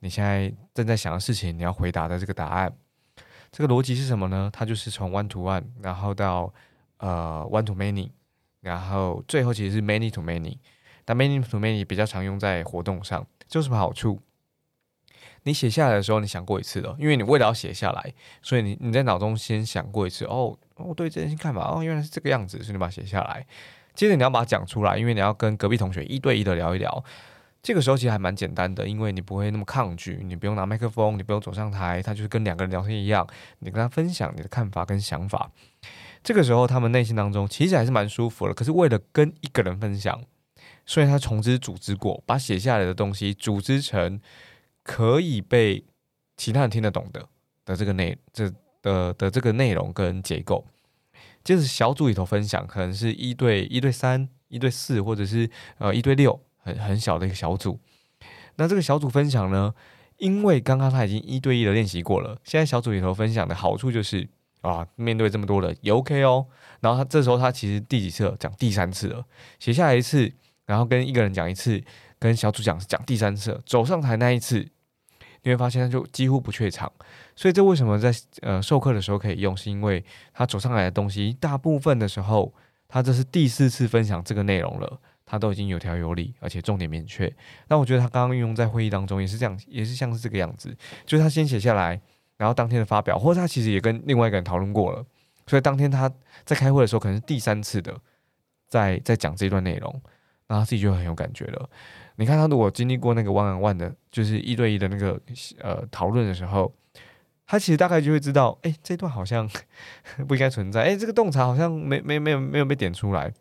[0.00, 2.70] 你现在正在想的事情，你要回答的这个答案。
[3.50, 4.50] 这个逻辑是什么呢？
[4.52, 6.52] 它就是从 one to one，然后到
[6.98, 8.10] 呃 one to many，
[8.60, 10.58] 然后最后其实是 many to many。
[11.04, 14.20] 但 many to many 比较常用在活动上，这有什么好处？
[15.44, 20.26] 你写下来的时候，你想过一次了，因为你为了要写下来，所以你你在脑中先想过一次。
[20.26, 23.46] 哦，我对这件事看法，哦，原来是这个样子，所以你把它写下来。
[23.94, 27.02] 接着你要把它讲出来，因为你要跟隔壁同学一对一的聊一聊。
[27.62, 33.26] 这个时候其实还蛮简单的，因为你不会那么抗拒，你不用拿麦克风，你不用走上台，他就是跟两个人聊天一样，
[33.58, 35.50] 你跟他分享你的看法跟想法。
[36.22, 38.54] 这个时候他们内心当中其实还是蛮舒服的。
[38.54, 40.22] 可是为了跟一个人分享，
[40.86, 44.20] 所以他重新组织过，把写下来的东西组织成。
[44.84, 45.84] 可以被
[46.34, 47.28] 其他人听得懂的
[47.66, 48.50] 的这个内这
[48.80, 50.64] 的的这个内容跟结构，
[51.44, 57.80] 就是小组里头分享，可能是一对一对三、一对四，或者是呃一对六，很很小的一个小组。
[58.56, 59.74] 那这个小组分享呢，
[60.18, 64.28] 因为刚刚他已经一对一的练习过了，现在小组里头分享的好处就是
[64.60, 66.46] 啊，面对这么多人也 OK 哦。
[66.80, 68.36] 然后他这时候他其实第几次了？
[68.38, 69.24] 讲第三次了，
[69.58, 70.32] 写下来一次，
[70.66, 71.82] 然后跟一个人讲一次，
[72.18, 74.68] 跟小组讲讲第三次，走上台那一次。
[75.44, 76.92] 你会发现，他就几乎不怯场，
[77.36, 78.12] 所以这为什么在
[78.42, 79.56] 呃授课的时候可以用？
[79.56, 80.04] 是因为
[80.34, 82.52] 他走上来的东西，大部分的时候，
[82.88, 85.00] 他这是第四次分享这个内容了，
[85.30, 87.30] 他都已经有条有理，而且重点明确。
[87.68, 90.74] 那我觉得他刚刚运用在会议当中也是这样，也是像是这个样子，
[91.04, 92.00] 就是他先写下来，
[92.38, 95.04] 然后当天的发表，或者他其实也跟另外一个人讨论过了，
[95.46, 96.10] 所以当天他
[96.46, 97.94] 在开会的时候，可能是第三次的
[98.66, 100.02] 在在讲这段内容，
[100.46, 101.68] 那他自己就很有感觉了。
[102.16, 105.20] 你看他如果经历过那个 one on one 的，就是一对一的那个
[105.60, 106.74] 呃讨论的时候，
[107.46, 109.48] 他其实大概就会知道，哎，这段好像
[110.26, 113.32] 不应该存在，哎，这个洞察好像没没没有没有被点出来。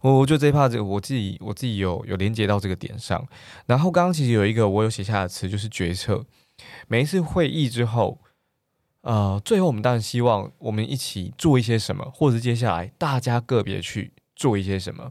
[0.00, 3.26] 我我觉得这 part 这个我自己我自己有有连接到这个点上。
[3.66, 6.24] 然后刚刚其实有一个我有写下的词，就是决策。
[6.88, 8.18] 每一次会议之后，
[9.00, 15.10] 呃，最后我们当然希望我们一起做一些什么，或者接下来大家个别去做一些什么。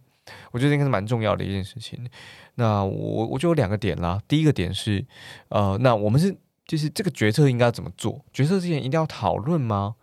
[0.52, 2.08] 我觉得应该是蛮重要的一件事情。
[2.56, 4.22] 那我我就有两个点啦。
[4.28, 5.06] 第一个点是，
[5.50, 6.36] 呃，那我们是
[6.66, 8.24] 就是这个决策应该怎么做？
[8.32, 9.96] 决策之前一定要讨论吗？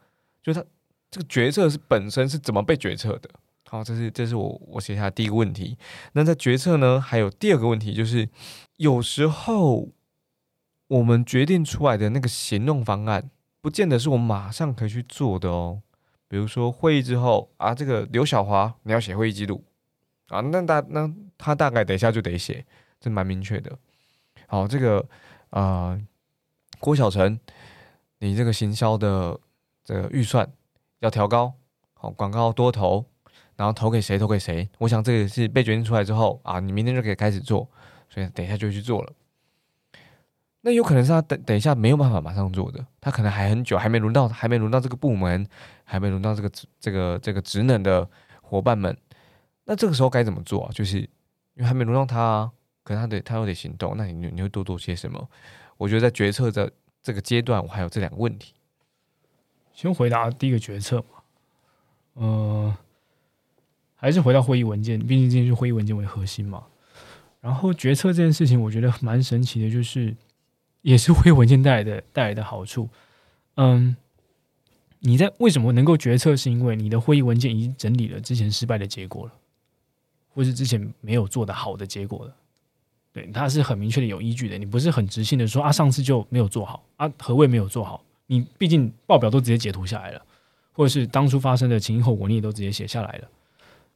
[0.43, 0.67] 就是他
[1.11, 3.31] 这个决策是本身是怎么被决策的？
[3.71, 5.77] 好，这是这是我我写下第一个问题。
[6.13, 8.27] 那在决策呢，还有第二个问题就是，
[8.79, 9.89] 有时候
[10.87, 15.83] 我们决定出来的那个行动方案，不见得是我马上可以去做的哦。
[16.29, 19.63] 比如说会议之后啊，这个刘小华你要写会议记录。
[20.29, 22.65] 啊，那大那他大概等一下就得写，
[22.99, 23.79] 这蛮明确的。
[24.47, 25.07] 好，这个
[25.51, 25.99] 啊，
[26.79, 27.39] 郭小成，
[28.19, 29.39] 你这个行销的
[29.85, 30.51] 这个预算
[31.01, 31.55] 要调高，
[31.95, 33.07] 好，广告多投，
[33.59, 34.17] 然后投给谁？
[34.17, 34.69] 投给谁？
[34.79, 37.69] 我想这个是被决定出来之后啊，你明天就可以开始做，
[38.09, 39.13] 所以等一下就去做了。
[40.61, 45.45] 那有可能是他等等一下没有办法马上做的，他可能还很久，还没轮到，还没轮到这个部门，
[45.83, 48.09] 还没轮到这个这个这个职能的
[48.43, 48.97] 伙伴们。
[49.65, 50.71] 那这个时候该怎么做啊？
[50.73, 51.09] 就是因
[51.57, 52.49] 为还没轮到他，
[52.85, 55.29] 可能他得他又得行动，那你你会多做些什么？
[55.77, 56.71] 我觉得在决策的
[57.03, 58.55] 这个阶段，我还有这两个问题。
[59.73, 61.23] 先回答第一个决策嘛，
[62.15, 62.77] 呃，
[64.01, 66.63] 还是回到会议文件，毕竟今天是会议文件为核心嘛。
[67.41, 70.17] 然后决策这件事情，我觉得蛮神奇的，就是
[70.83, 72.89] 也是会议文件带来的 带来的好处。
[73.57, 73.95] 嗯。
[75.01, 76.35] 你在为什么能够决策？
[76.35, 79.33] 是因为你的会议文件已经整理了之前失败的结果了，
[80.35, 82.35] 或是之前没有做的好的结果了。
[83.13, 84.59] 对，它是很明确的有依据的。
[84.59, 88.03] 你不是很直性的说啊，上次就没有做好啊，何谓没有做好？
[88.27, 90.21] 你毕竟报表都直接截图下来了，
[90.73, 93.29] 或者是当初发生的前因后果你也都直接写下来了。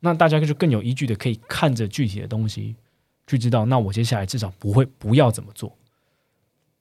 [0.05, 2.74] 那大家就更有依据的可以看着具体的东西
[3.26, 5.72] 去知道，那我接下来至少不会不要怎么做，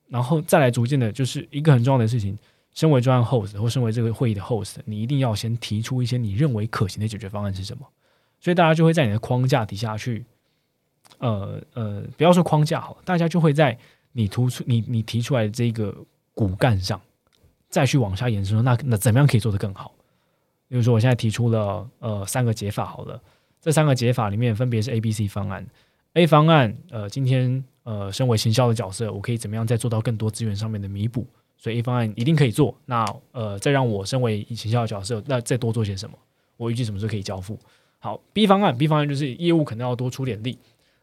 [0.08, 2.36] 然后再来逐渐的，就是一个很重要的事情。
[2.74, 7.86] 身为专案 host 或身为这个会议的 host，你一定要先提出一些你认为可行的解决方案是什么，
[8.40, 10.24] 所以大家就会在你的框架底下去，
[11.18, 13.78] 呃呃，不要说框架好，大家就会在
[14.12, 15.94] 你突出你你提出来的这个
[16.32, 16.98] 骨干上，
[17.68, 19.94] 再去往下延伸，那那怎么样可以做得更好？
[20.72, 23.20] 比如说我现在提出了呃三个解法，好了，
[23.60, 25.66] 这三个解法里面分别是 A、B、C 方案
[26.14, 31.26] ，A 方案，呃，今天呃身为行销的角色，我可以怎么样再做到更多资源上面的弥补？
[31.58, 36.16] 所以 A 方案一定可以做，那呃，再让我身为行销的角色，那再多做些什么？
[36.56, 37.58] 我预计什么时候可以交付？
[37.98, 40.58] 好，B 方案，B 方案就是业务可能要多出点力。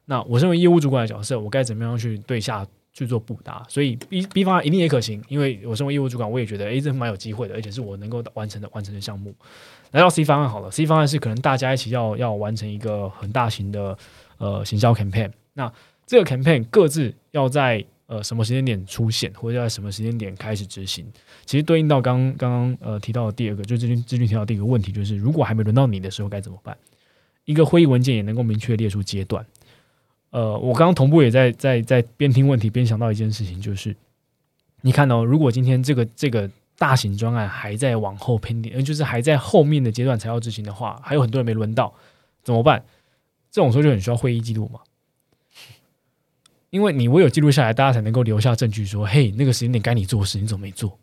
[0.05, 2.65] 那我身为业务主管的角色，我该怎么样去对下
[2.99, 3.65] 去做布达。
[3.69, 9.33] 所以 B B 方案一定也可行，因为我身为业务主管，我也觉得诶，这蛮有机会的，而且是我能够完成的完成的项目。
[9.91, 13.97] 来到 C 方案好了，C 方案是可能大家一起要要完成一个很大型的
[14.37, 15.71] 呃行销 campaign，那
[16.05, 21.05] 这个 campaign 各自要在呃什么时间点出现，或者在什么时间点开始执行，
[21.45, 26.77] 其实对应到刚刚刚呃提到的第二个，就最近最近提到第一个问题，就是如果还没轮到你的时候该怎么办？
[27.45, 29.43] 一个会议文件也能够明确列出阶段。
[30.31, 33.95] 呃，我刚刚同步也在在在边听问题边想到一件事情，就是
[34.81, 41.93] 你看到如果今天这个这个大型专案还在往后偏点，就是还在后面的阶段才要执行的话，还有很多人没轮到，
[42.43, 42.83] 怎么办？
[43.51, 44.79] 这种时候就很需要会议记录嘛，
[46.69, 50.95] 因为你唯有记录下来，大家才能够留下证据，说嘿，那个时间点该你做事，你怎么没做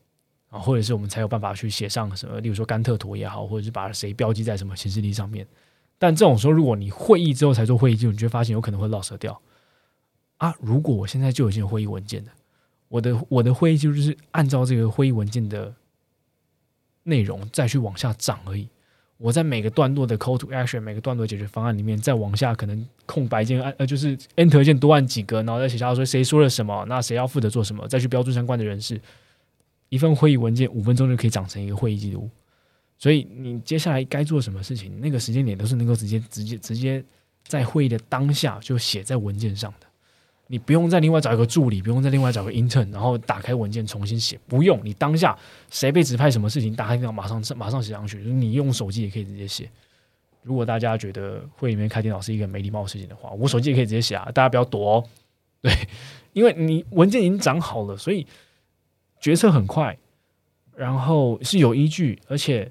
[0.51, 0.61] 啊？
[0.61, 5.45] 或者是我们才有办法去写上什么，例如说甘特图也好，或者是把谁标记在什么显示力上面。
[5.99, 9.41] 但这种时候，如果你会议之后才做会议记录，你就会发现有可能会落色掉
[10.37, 10.55] 啊！
[10.61, 12.31] 如果我现在就已经有会议文件的，
[12.89, 15.75] 我的我的会议记录就是按照这个会议文件的
[17.05, 18.69] 内容再去往下涨而已。
[19.17, 29.01] 我在每个段落的 call to action，每个段落解决方案里面，再往下可能空白键按呃就是 enter 键多按几个，然后再写下说谁说了什么，那谁要负责做什么，再去标注相关的人士。
[29.89, 32.29] 一份会议文件五分钟就可以长成一个会议记录。
[32.99, 37.05] 所以你接下来该做什么事情，那个时间点都是能够直接、直接、直接
[37.47, 39.87] 在会议的当下就写在文件上的。
[40.49, 44.81] 你不用再另外找一个助理，不用再另外找个 intern，然后打开文件重新写，不用。
[44.85, 45.37] 你当下
[45.71, 48.19] 谁被指派什么事情，打开电脑马上马上写上去。
[48.19, 49.69] 你用手机也可以直接写。
[50.43, 54.31] 如果大家觉得会里面开电脑是一个没礼貌的事情的话，我手机也可以直接写啊。
[54.33, 55.05] 大家不要躲哦，
[55.61, 55.73] 对，
[56.33, 58.25] 因为你文件已经长好了，所以
[59.21, 59.99] 决策很快，
[60.77, 62.71] 然后是有依据，而且。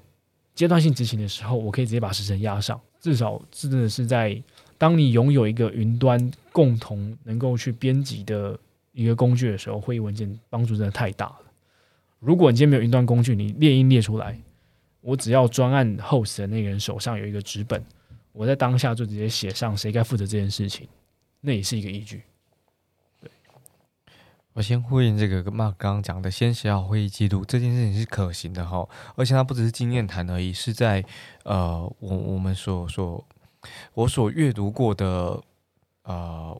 [0.56, 2.80] 阶段性执行的时候，我可以直接把时程压上。
[2.98, 4.42] 至少是真的是在
[4.76, 8.58] 当你拥有一个云端共同能够去编辑的
[8.92, 11.42] 一个工具的时候，会议文件帮助真的太大了。
[12.18, 14.36] 如果你今天没有云端工具，你列印列出来，
[15.02, 17.84] 我只要专案 host 的那个人手上有一个纸本，
[18.32, 20.88] 我在当下就直接写上谁该负责这件事情，
[21.42, 22.22] 那也是一个依据。
[24.56, 31.04] 我先呼应这个跟 Mark 刚刚讲的，先写好会议记录这件事情是可行的哈，而且它不只是经验谈而已，是在
[31.44, 33.22] 呃我我们所所
[33.92, 35.42] 我所阅读过的
[36.04, 36.58] 呃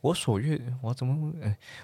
[0.00, 1.34] 我所阅我怎么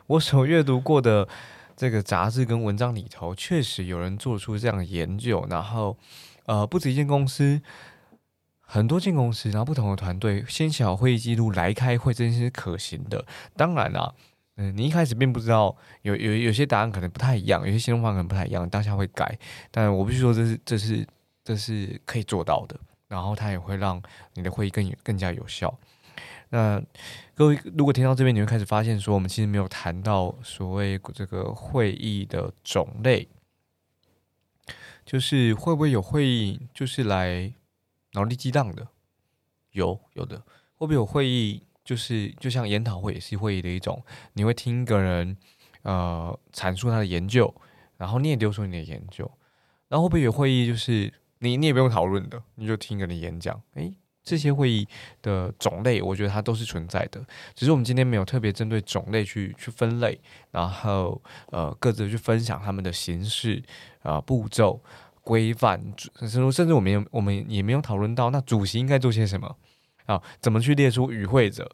[0.07, 1.29] 我所阅读过的
[1.77, 5.99] 这个杂志跟文章里头，确实有人做出这样的研究，然后
[6.47, 7.61] 呃不止一间公司，
[8.63, 13.27] 很多间公司，然后不同的团队先写好会议记录来开会，这件事是可行的。
[13.55, 14.15] 当然啦。
[14.61, 19.39] 嗯，你一开始并不知道有有有些答案可能不太一样，有些行动方法可能不太一样，当下会改。
[19.71, 21.07] 但我必须说，这是这是
[21.45, 24.03] 这是可以做到的，然后它也会让
[24.35, 25.73] 你的会议更更加有效。
[26.49, 26.83] 那
[27.37, 33.29] 各位如果听到这边，你会开始发现说，我们其实没有谈到所谓这个会议的种类，
[35.05, 37.53] 就是会不会有会议就是来
[38.15, 38.89] 脑力激荡的？
[39.71, 40.39] 有有的，
[40.75, 41.63] 会不会有会议？
[41.89, 45.35] 就是就像研讨会也是会议的一种，你会听一个人
[45.85, 47.51] 呃阐述他的研究，
[47.97, 49.31] 然后你也丢出你的研究，
[49.89, 54.87] 然后会不会有会议就是你你也不用讨论的，你就听一个人演讲，诶，这些会议
[55.23, 57.25] 的种类，我觉得它都是存在的，
[57.55, 60.21] 只是我们今天没有特别针对种类去去分类，
[60.51, 63.63] 然后呃各自去分享他们的形式
[64.03, 64.79] 啊步骤
[65.23, 65.81] 规范，
[66.19, 69.57] 甚至甚至我们也我们也没有讨论到那主席应该做些什么。
[70.09, 71.71] 啊，怎么去列出与会者？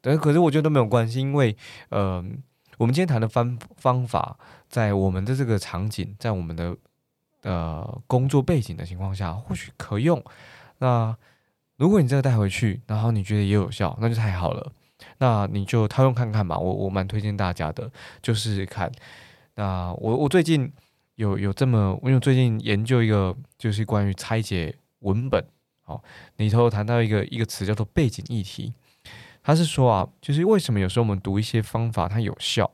[0.00, 1.56] 对，可是我觉得都没有关系，因为
[1.90, 2.24] 呃，
[2.78, 6.76] 我们今天谈的方方法，在我们的这个场景，在我们的
[7.42, 10.22] 呃工作背景的情况下，或许可用。
[10.78, 11.16] 那
[11.76, 14.72] 如果你这个带回去，然后你觉得也有效，那就太好了。
[15.18, 16.56] 那你就套用看看吧。
[16.58, 17.90] 我我蛮推荐大家的，
[18.22, 18.90] 就试试看。
[19.56, 20.72] 那我我最近
[21.16, 25.44] 有有这么，因为最近研究一个，就是关于拆解文本。
[25.82, 26.02] 好，
[26.36, 28.72] 里头谈到一个一个词叫做背景议题，
[29.42, 32.70] 他是说啊，就是为什么有时候我们读一些方法它有效，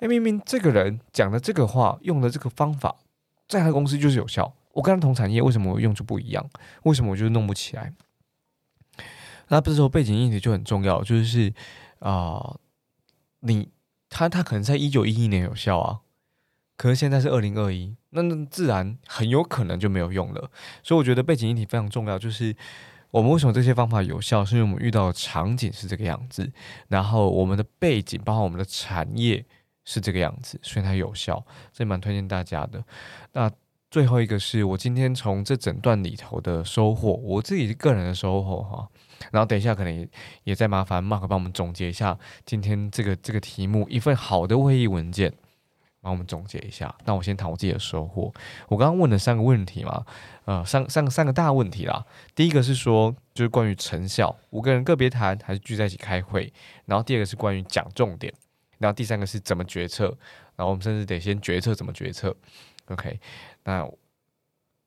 [0.00, 2.96] 哎，明明这个人讲的这个话用的这个方法，
[3.48, 6.50] 在他公司就是有效，我跟他同产业，为什么我用就不一样？
[6.82, 7.94] 为什么我就弄不起来？
[9.48, 11.52] 那不是说背景议题就很重要，就是
[12.00, 12.56] 啊，
[13.40, 13.68] 你
[14.08, 16.00] 他他可能在一九一一年有效啊。
[16.80, 20.50] 可是现在是二零二一，那那自然很有可能就没有用了。
[20.82, 22.56] 所以我觉得背景议题非常重要，就是
[23.10, 26.50] 我们为什么这些方法有效，是因为我们遇到的场景是这个样子，
[26.88, 29.44] 然后我们的背景，包括我们的产业
[29.84, 31.44] 是这个样子，所以它有效。
[31.70, 32.82] 这蛮推荐大家的。
[33.34, 33.50] 那
[33.90, 38.88] 最后一个是我今天从这整段里头的收获，我自己个人的收获哈，
[39.30, 40.08] 然后等一下可能也
[40.44, 45.34] 也再麻烦 Mark 帮我们总结一下今天这个这个题目，一份好的会议文件，
[46.00, 46.94] 帮我们总结一下。
[47.04, 48.32] 那我先谈我自己的收获。
[48.68, 50.04] 我刚刚问了三个问题嘛，
[50.44, 52.04] 呃，三三个三个大问题啦。
[52.34, 56.52] 第一个是说，就是关于成效，五个人个别谈还是聚在一起开会？
[56.86, 58.32] 然后第二个是关于讲重点，
[58.78, 60.06] 然后第三个是怎么决策？
[60.56, 62.34] 然后我们甚至得先决策怎么决策。
[62.86, 63.18] OK，
[63.64, 63.90] 那。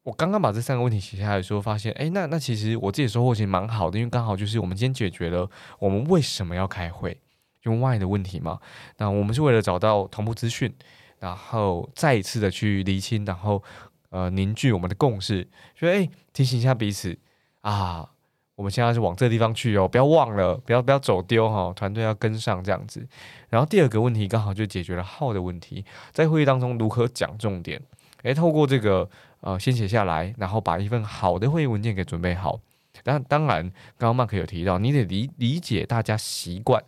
[0.06, 5.50] 我刚刚把这三个问题写下来的时候，发现，哎，那那其实我自己收获其实蛮好的，因为刚好就是我们今天解决了
[5.80, 7.18] 我们为什么要开会，
[7.62, 8.60] 用 Why 的问题嘛。
[8.98, 10.76] 那我们是为了找到同步资讯，
[11.24, 13.64] 然后再一次的去厘清，然后
[14.10, 17.18] 呃凝聚我们的共识，说，哎，提醒一下彼此
[17.62, 18.10] 啊，
[18.56, 23.08] 我们现在是往这地方去哦，不要忘了，不要不要走丢哈，团队要跟上这样子。
[23.48, 27.82] 然后第二个问题刚好就解决了号的问题，在会议当中如何讲重点，
[28.24, 29.10] 诶，透过这个。
[29.46, 32.62] 呃，先写下来，然后把一份好的会议文件给准备好。
[33.04, 36.82] 当当然，刚刚 Mark 有提到，你得理理解大家习惯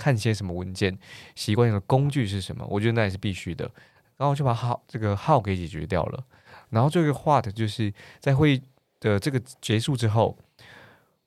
[0.00, 0.98] 看些什么文件，
[1.34, 2.66] 习惯用的工具是什么。
[2.70, 3.70] 我觉得那也是必须的。
[4.16, 6.24] 然后就把号这个号给解决掉了。
[6.70, 8.62] 然后这个话的就是在会议
[9.00, 10.36] 的这个结束之后，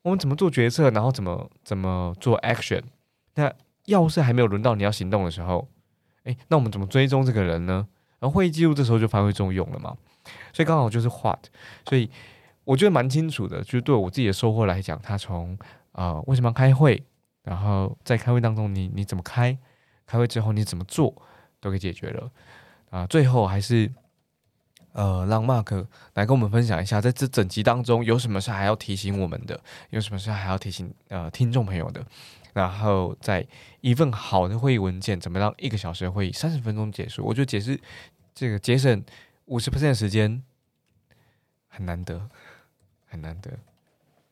[0.02, 2.82] 我们怎么做决策，然后怎么怎么做 action。
[3.34, 3.52] 那
[3.86, 5.68] 要是还没有轮到你要行动的时候，
[6.24, 7.86] 诶，那我们怎么追踪这个人呢？
[8.20, 9.96] 然后会议记录这时候就发挥作用了嘛。
[10.52, 11.38] 所以刚好就是 what，
[11.86, 12.08] 所以
[12.62, 13.60] 我觉得蛮清楚的。
[13.62, 15.58] 就是对我自己的收获来讲，他从
[15.92, 17.02] 啊为什么开会，
[17.44, 19.56] 然后在开会当中你你怎么开，
[20.04, 21.14] 开会之后你怎么做，
[21.60, 22.28] 都给解决了
[22.90, 23.06] 啊。
[23.06, 23.88] 最后还是
[24.92, 32.04] 呃让 Mark 来跟我们分享一下，在这整集当中有什么是还要提醒我们的，有什么是还要提醒呃听众朋友的。
[32.52, 33.46] 然后在
[33.80, 37.24] 一份好的会议文件，怎么让一个小时的会议三十分钟结束？
[37.24, 37.80] 我觉得解释
[38.34, 39.04] 这个节省。
[39.46, 40.42] 五十 percent 时间
[41.68, 42.30] 很难得，
[43.04, 43.50] 很难得。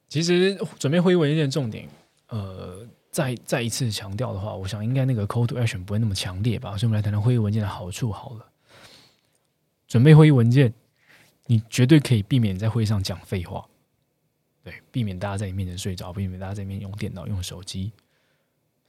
[0.08, 1.86] 其实准备会议文件的重点，
[2.28, 6.76] 呃，再再一次强调的话，我想应该那个 call to action 不会那么强烈吧。
[6.76, 8.50] 所以我们来谈谈会议文件的好处好了。
[9.86, 10.74] 准备会议文件，
[11.46, 13.64] 你绝对可以避免在会议上讲废话，
[14.64, 17.92] 对，避免大家在你面前睡着，避免大家在面前用电脑、用手机。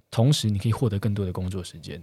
[0.09, 2.01] 同时，你可以获得更多的工作时间。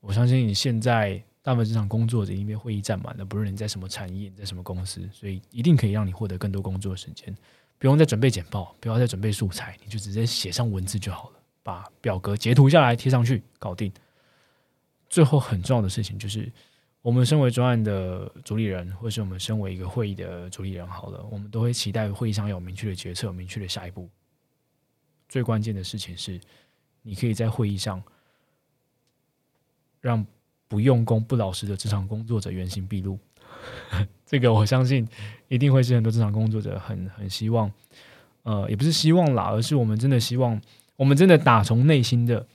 [0.00, 1.20] 我相信你现在。
[1.46, 7.32] 大部分职场工作者因为会议占满了，不论你在什么产业，在什么公司，所以一定可以让你获得更多工作时间。
[7.78, 11.35] 不用再准备简报，不要再准备素材，你就直接写上文字就好了，
[11.66, 13.92] 把表格截图下来贴上去，搞定。
[15.08, 16.48] 最后很重要的事情就是，
[17.02, 24.08] 我们身为专案的主理人，或是我们身为一个会议的主理人，好了，我们都会期待会议上有明确的决策，明确的下一步。
[25.28, 26.40] 最关键的事情是，
[27.02, 28.00] 你可以在会议上
[30.00, 30.24] 让。
[30.68, 33.16] 不用功、不老实的职场工作者原形毕露，
[34.26, 35.06] 这个我相信
[35.46, 37.70] 一定会是很多职场工作者很很希望，
[38.42, 40.60] 呃，也不是希望啦，而是我们真的希望，
[40.96, 42.46] 我们真的打从内心的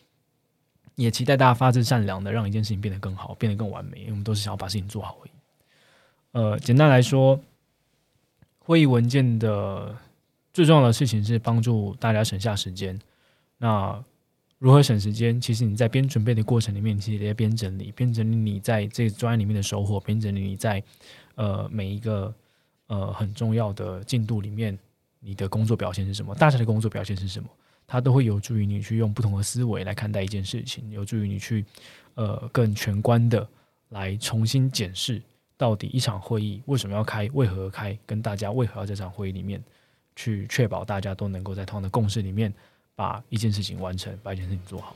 [0.96, 5.32] 也期待大家发自善良的让一件事情变得更好，变得更完美，因为我们都是想要把事情做好而已。
[6.34, 7.40] 呃，简单来说，
[8.60, 9.96] 会议文件的
[10.54, 13.00] 最重要的事情是帮助大家省下时间。
[13.58, 14.04] 那
[14.60, 15.42] 如何省时间？
[15.42, 20.84] 其实你在边准备的过程里面，其实也在边整理，边整理你在这个专案里面的收获，边整理你在
[21.36, 22.34] 呃每一个
[22.88, 24.78] 呃很重要的进度里面，
[25.20, 26.36] 你的工作表现是什么？
[26.36, 27.50] 大家的工作表现是什么？
[27.92, 31.66] 它都会有助于你去用不同的思维来看待一件事情，有助于你去
[32.16, 33.46] 呃更全观的
[33.90, 35.22] 来重新检视
[35.58, 39.62] 到底一场会议为什么要开，为何开，跟大家为何要在这场会议里面
[40.16, 42.54] 去确保大家都能够在同样的共识里面。
[42.94, 44.96] 把一件事情完成，把一件事情做好。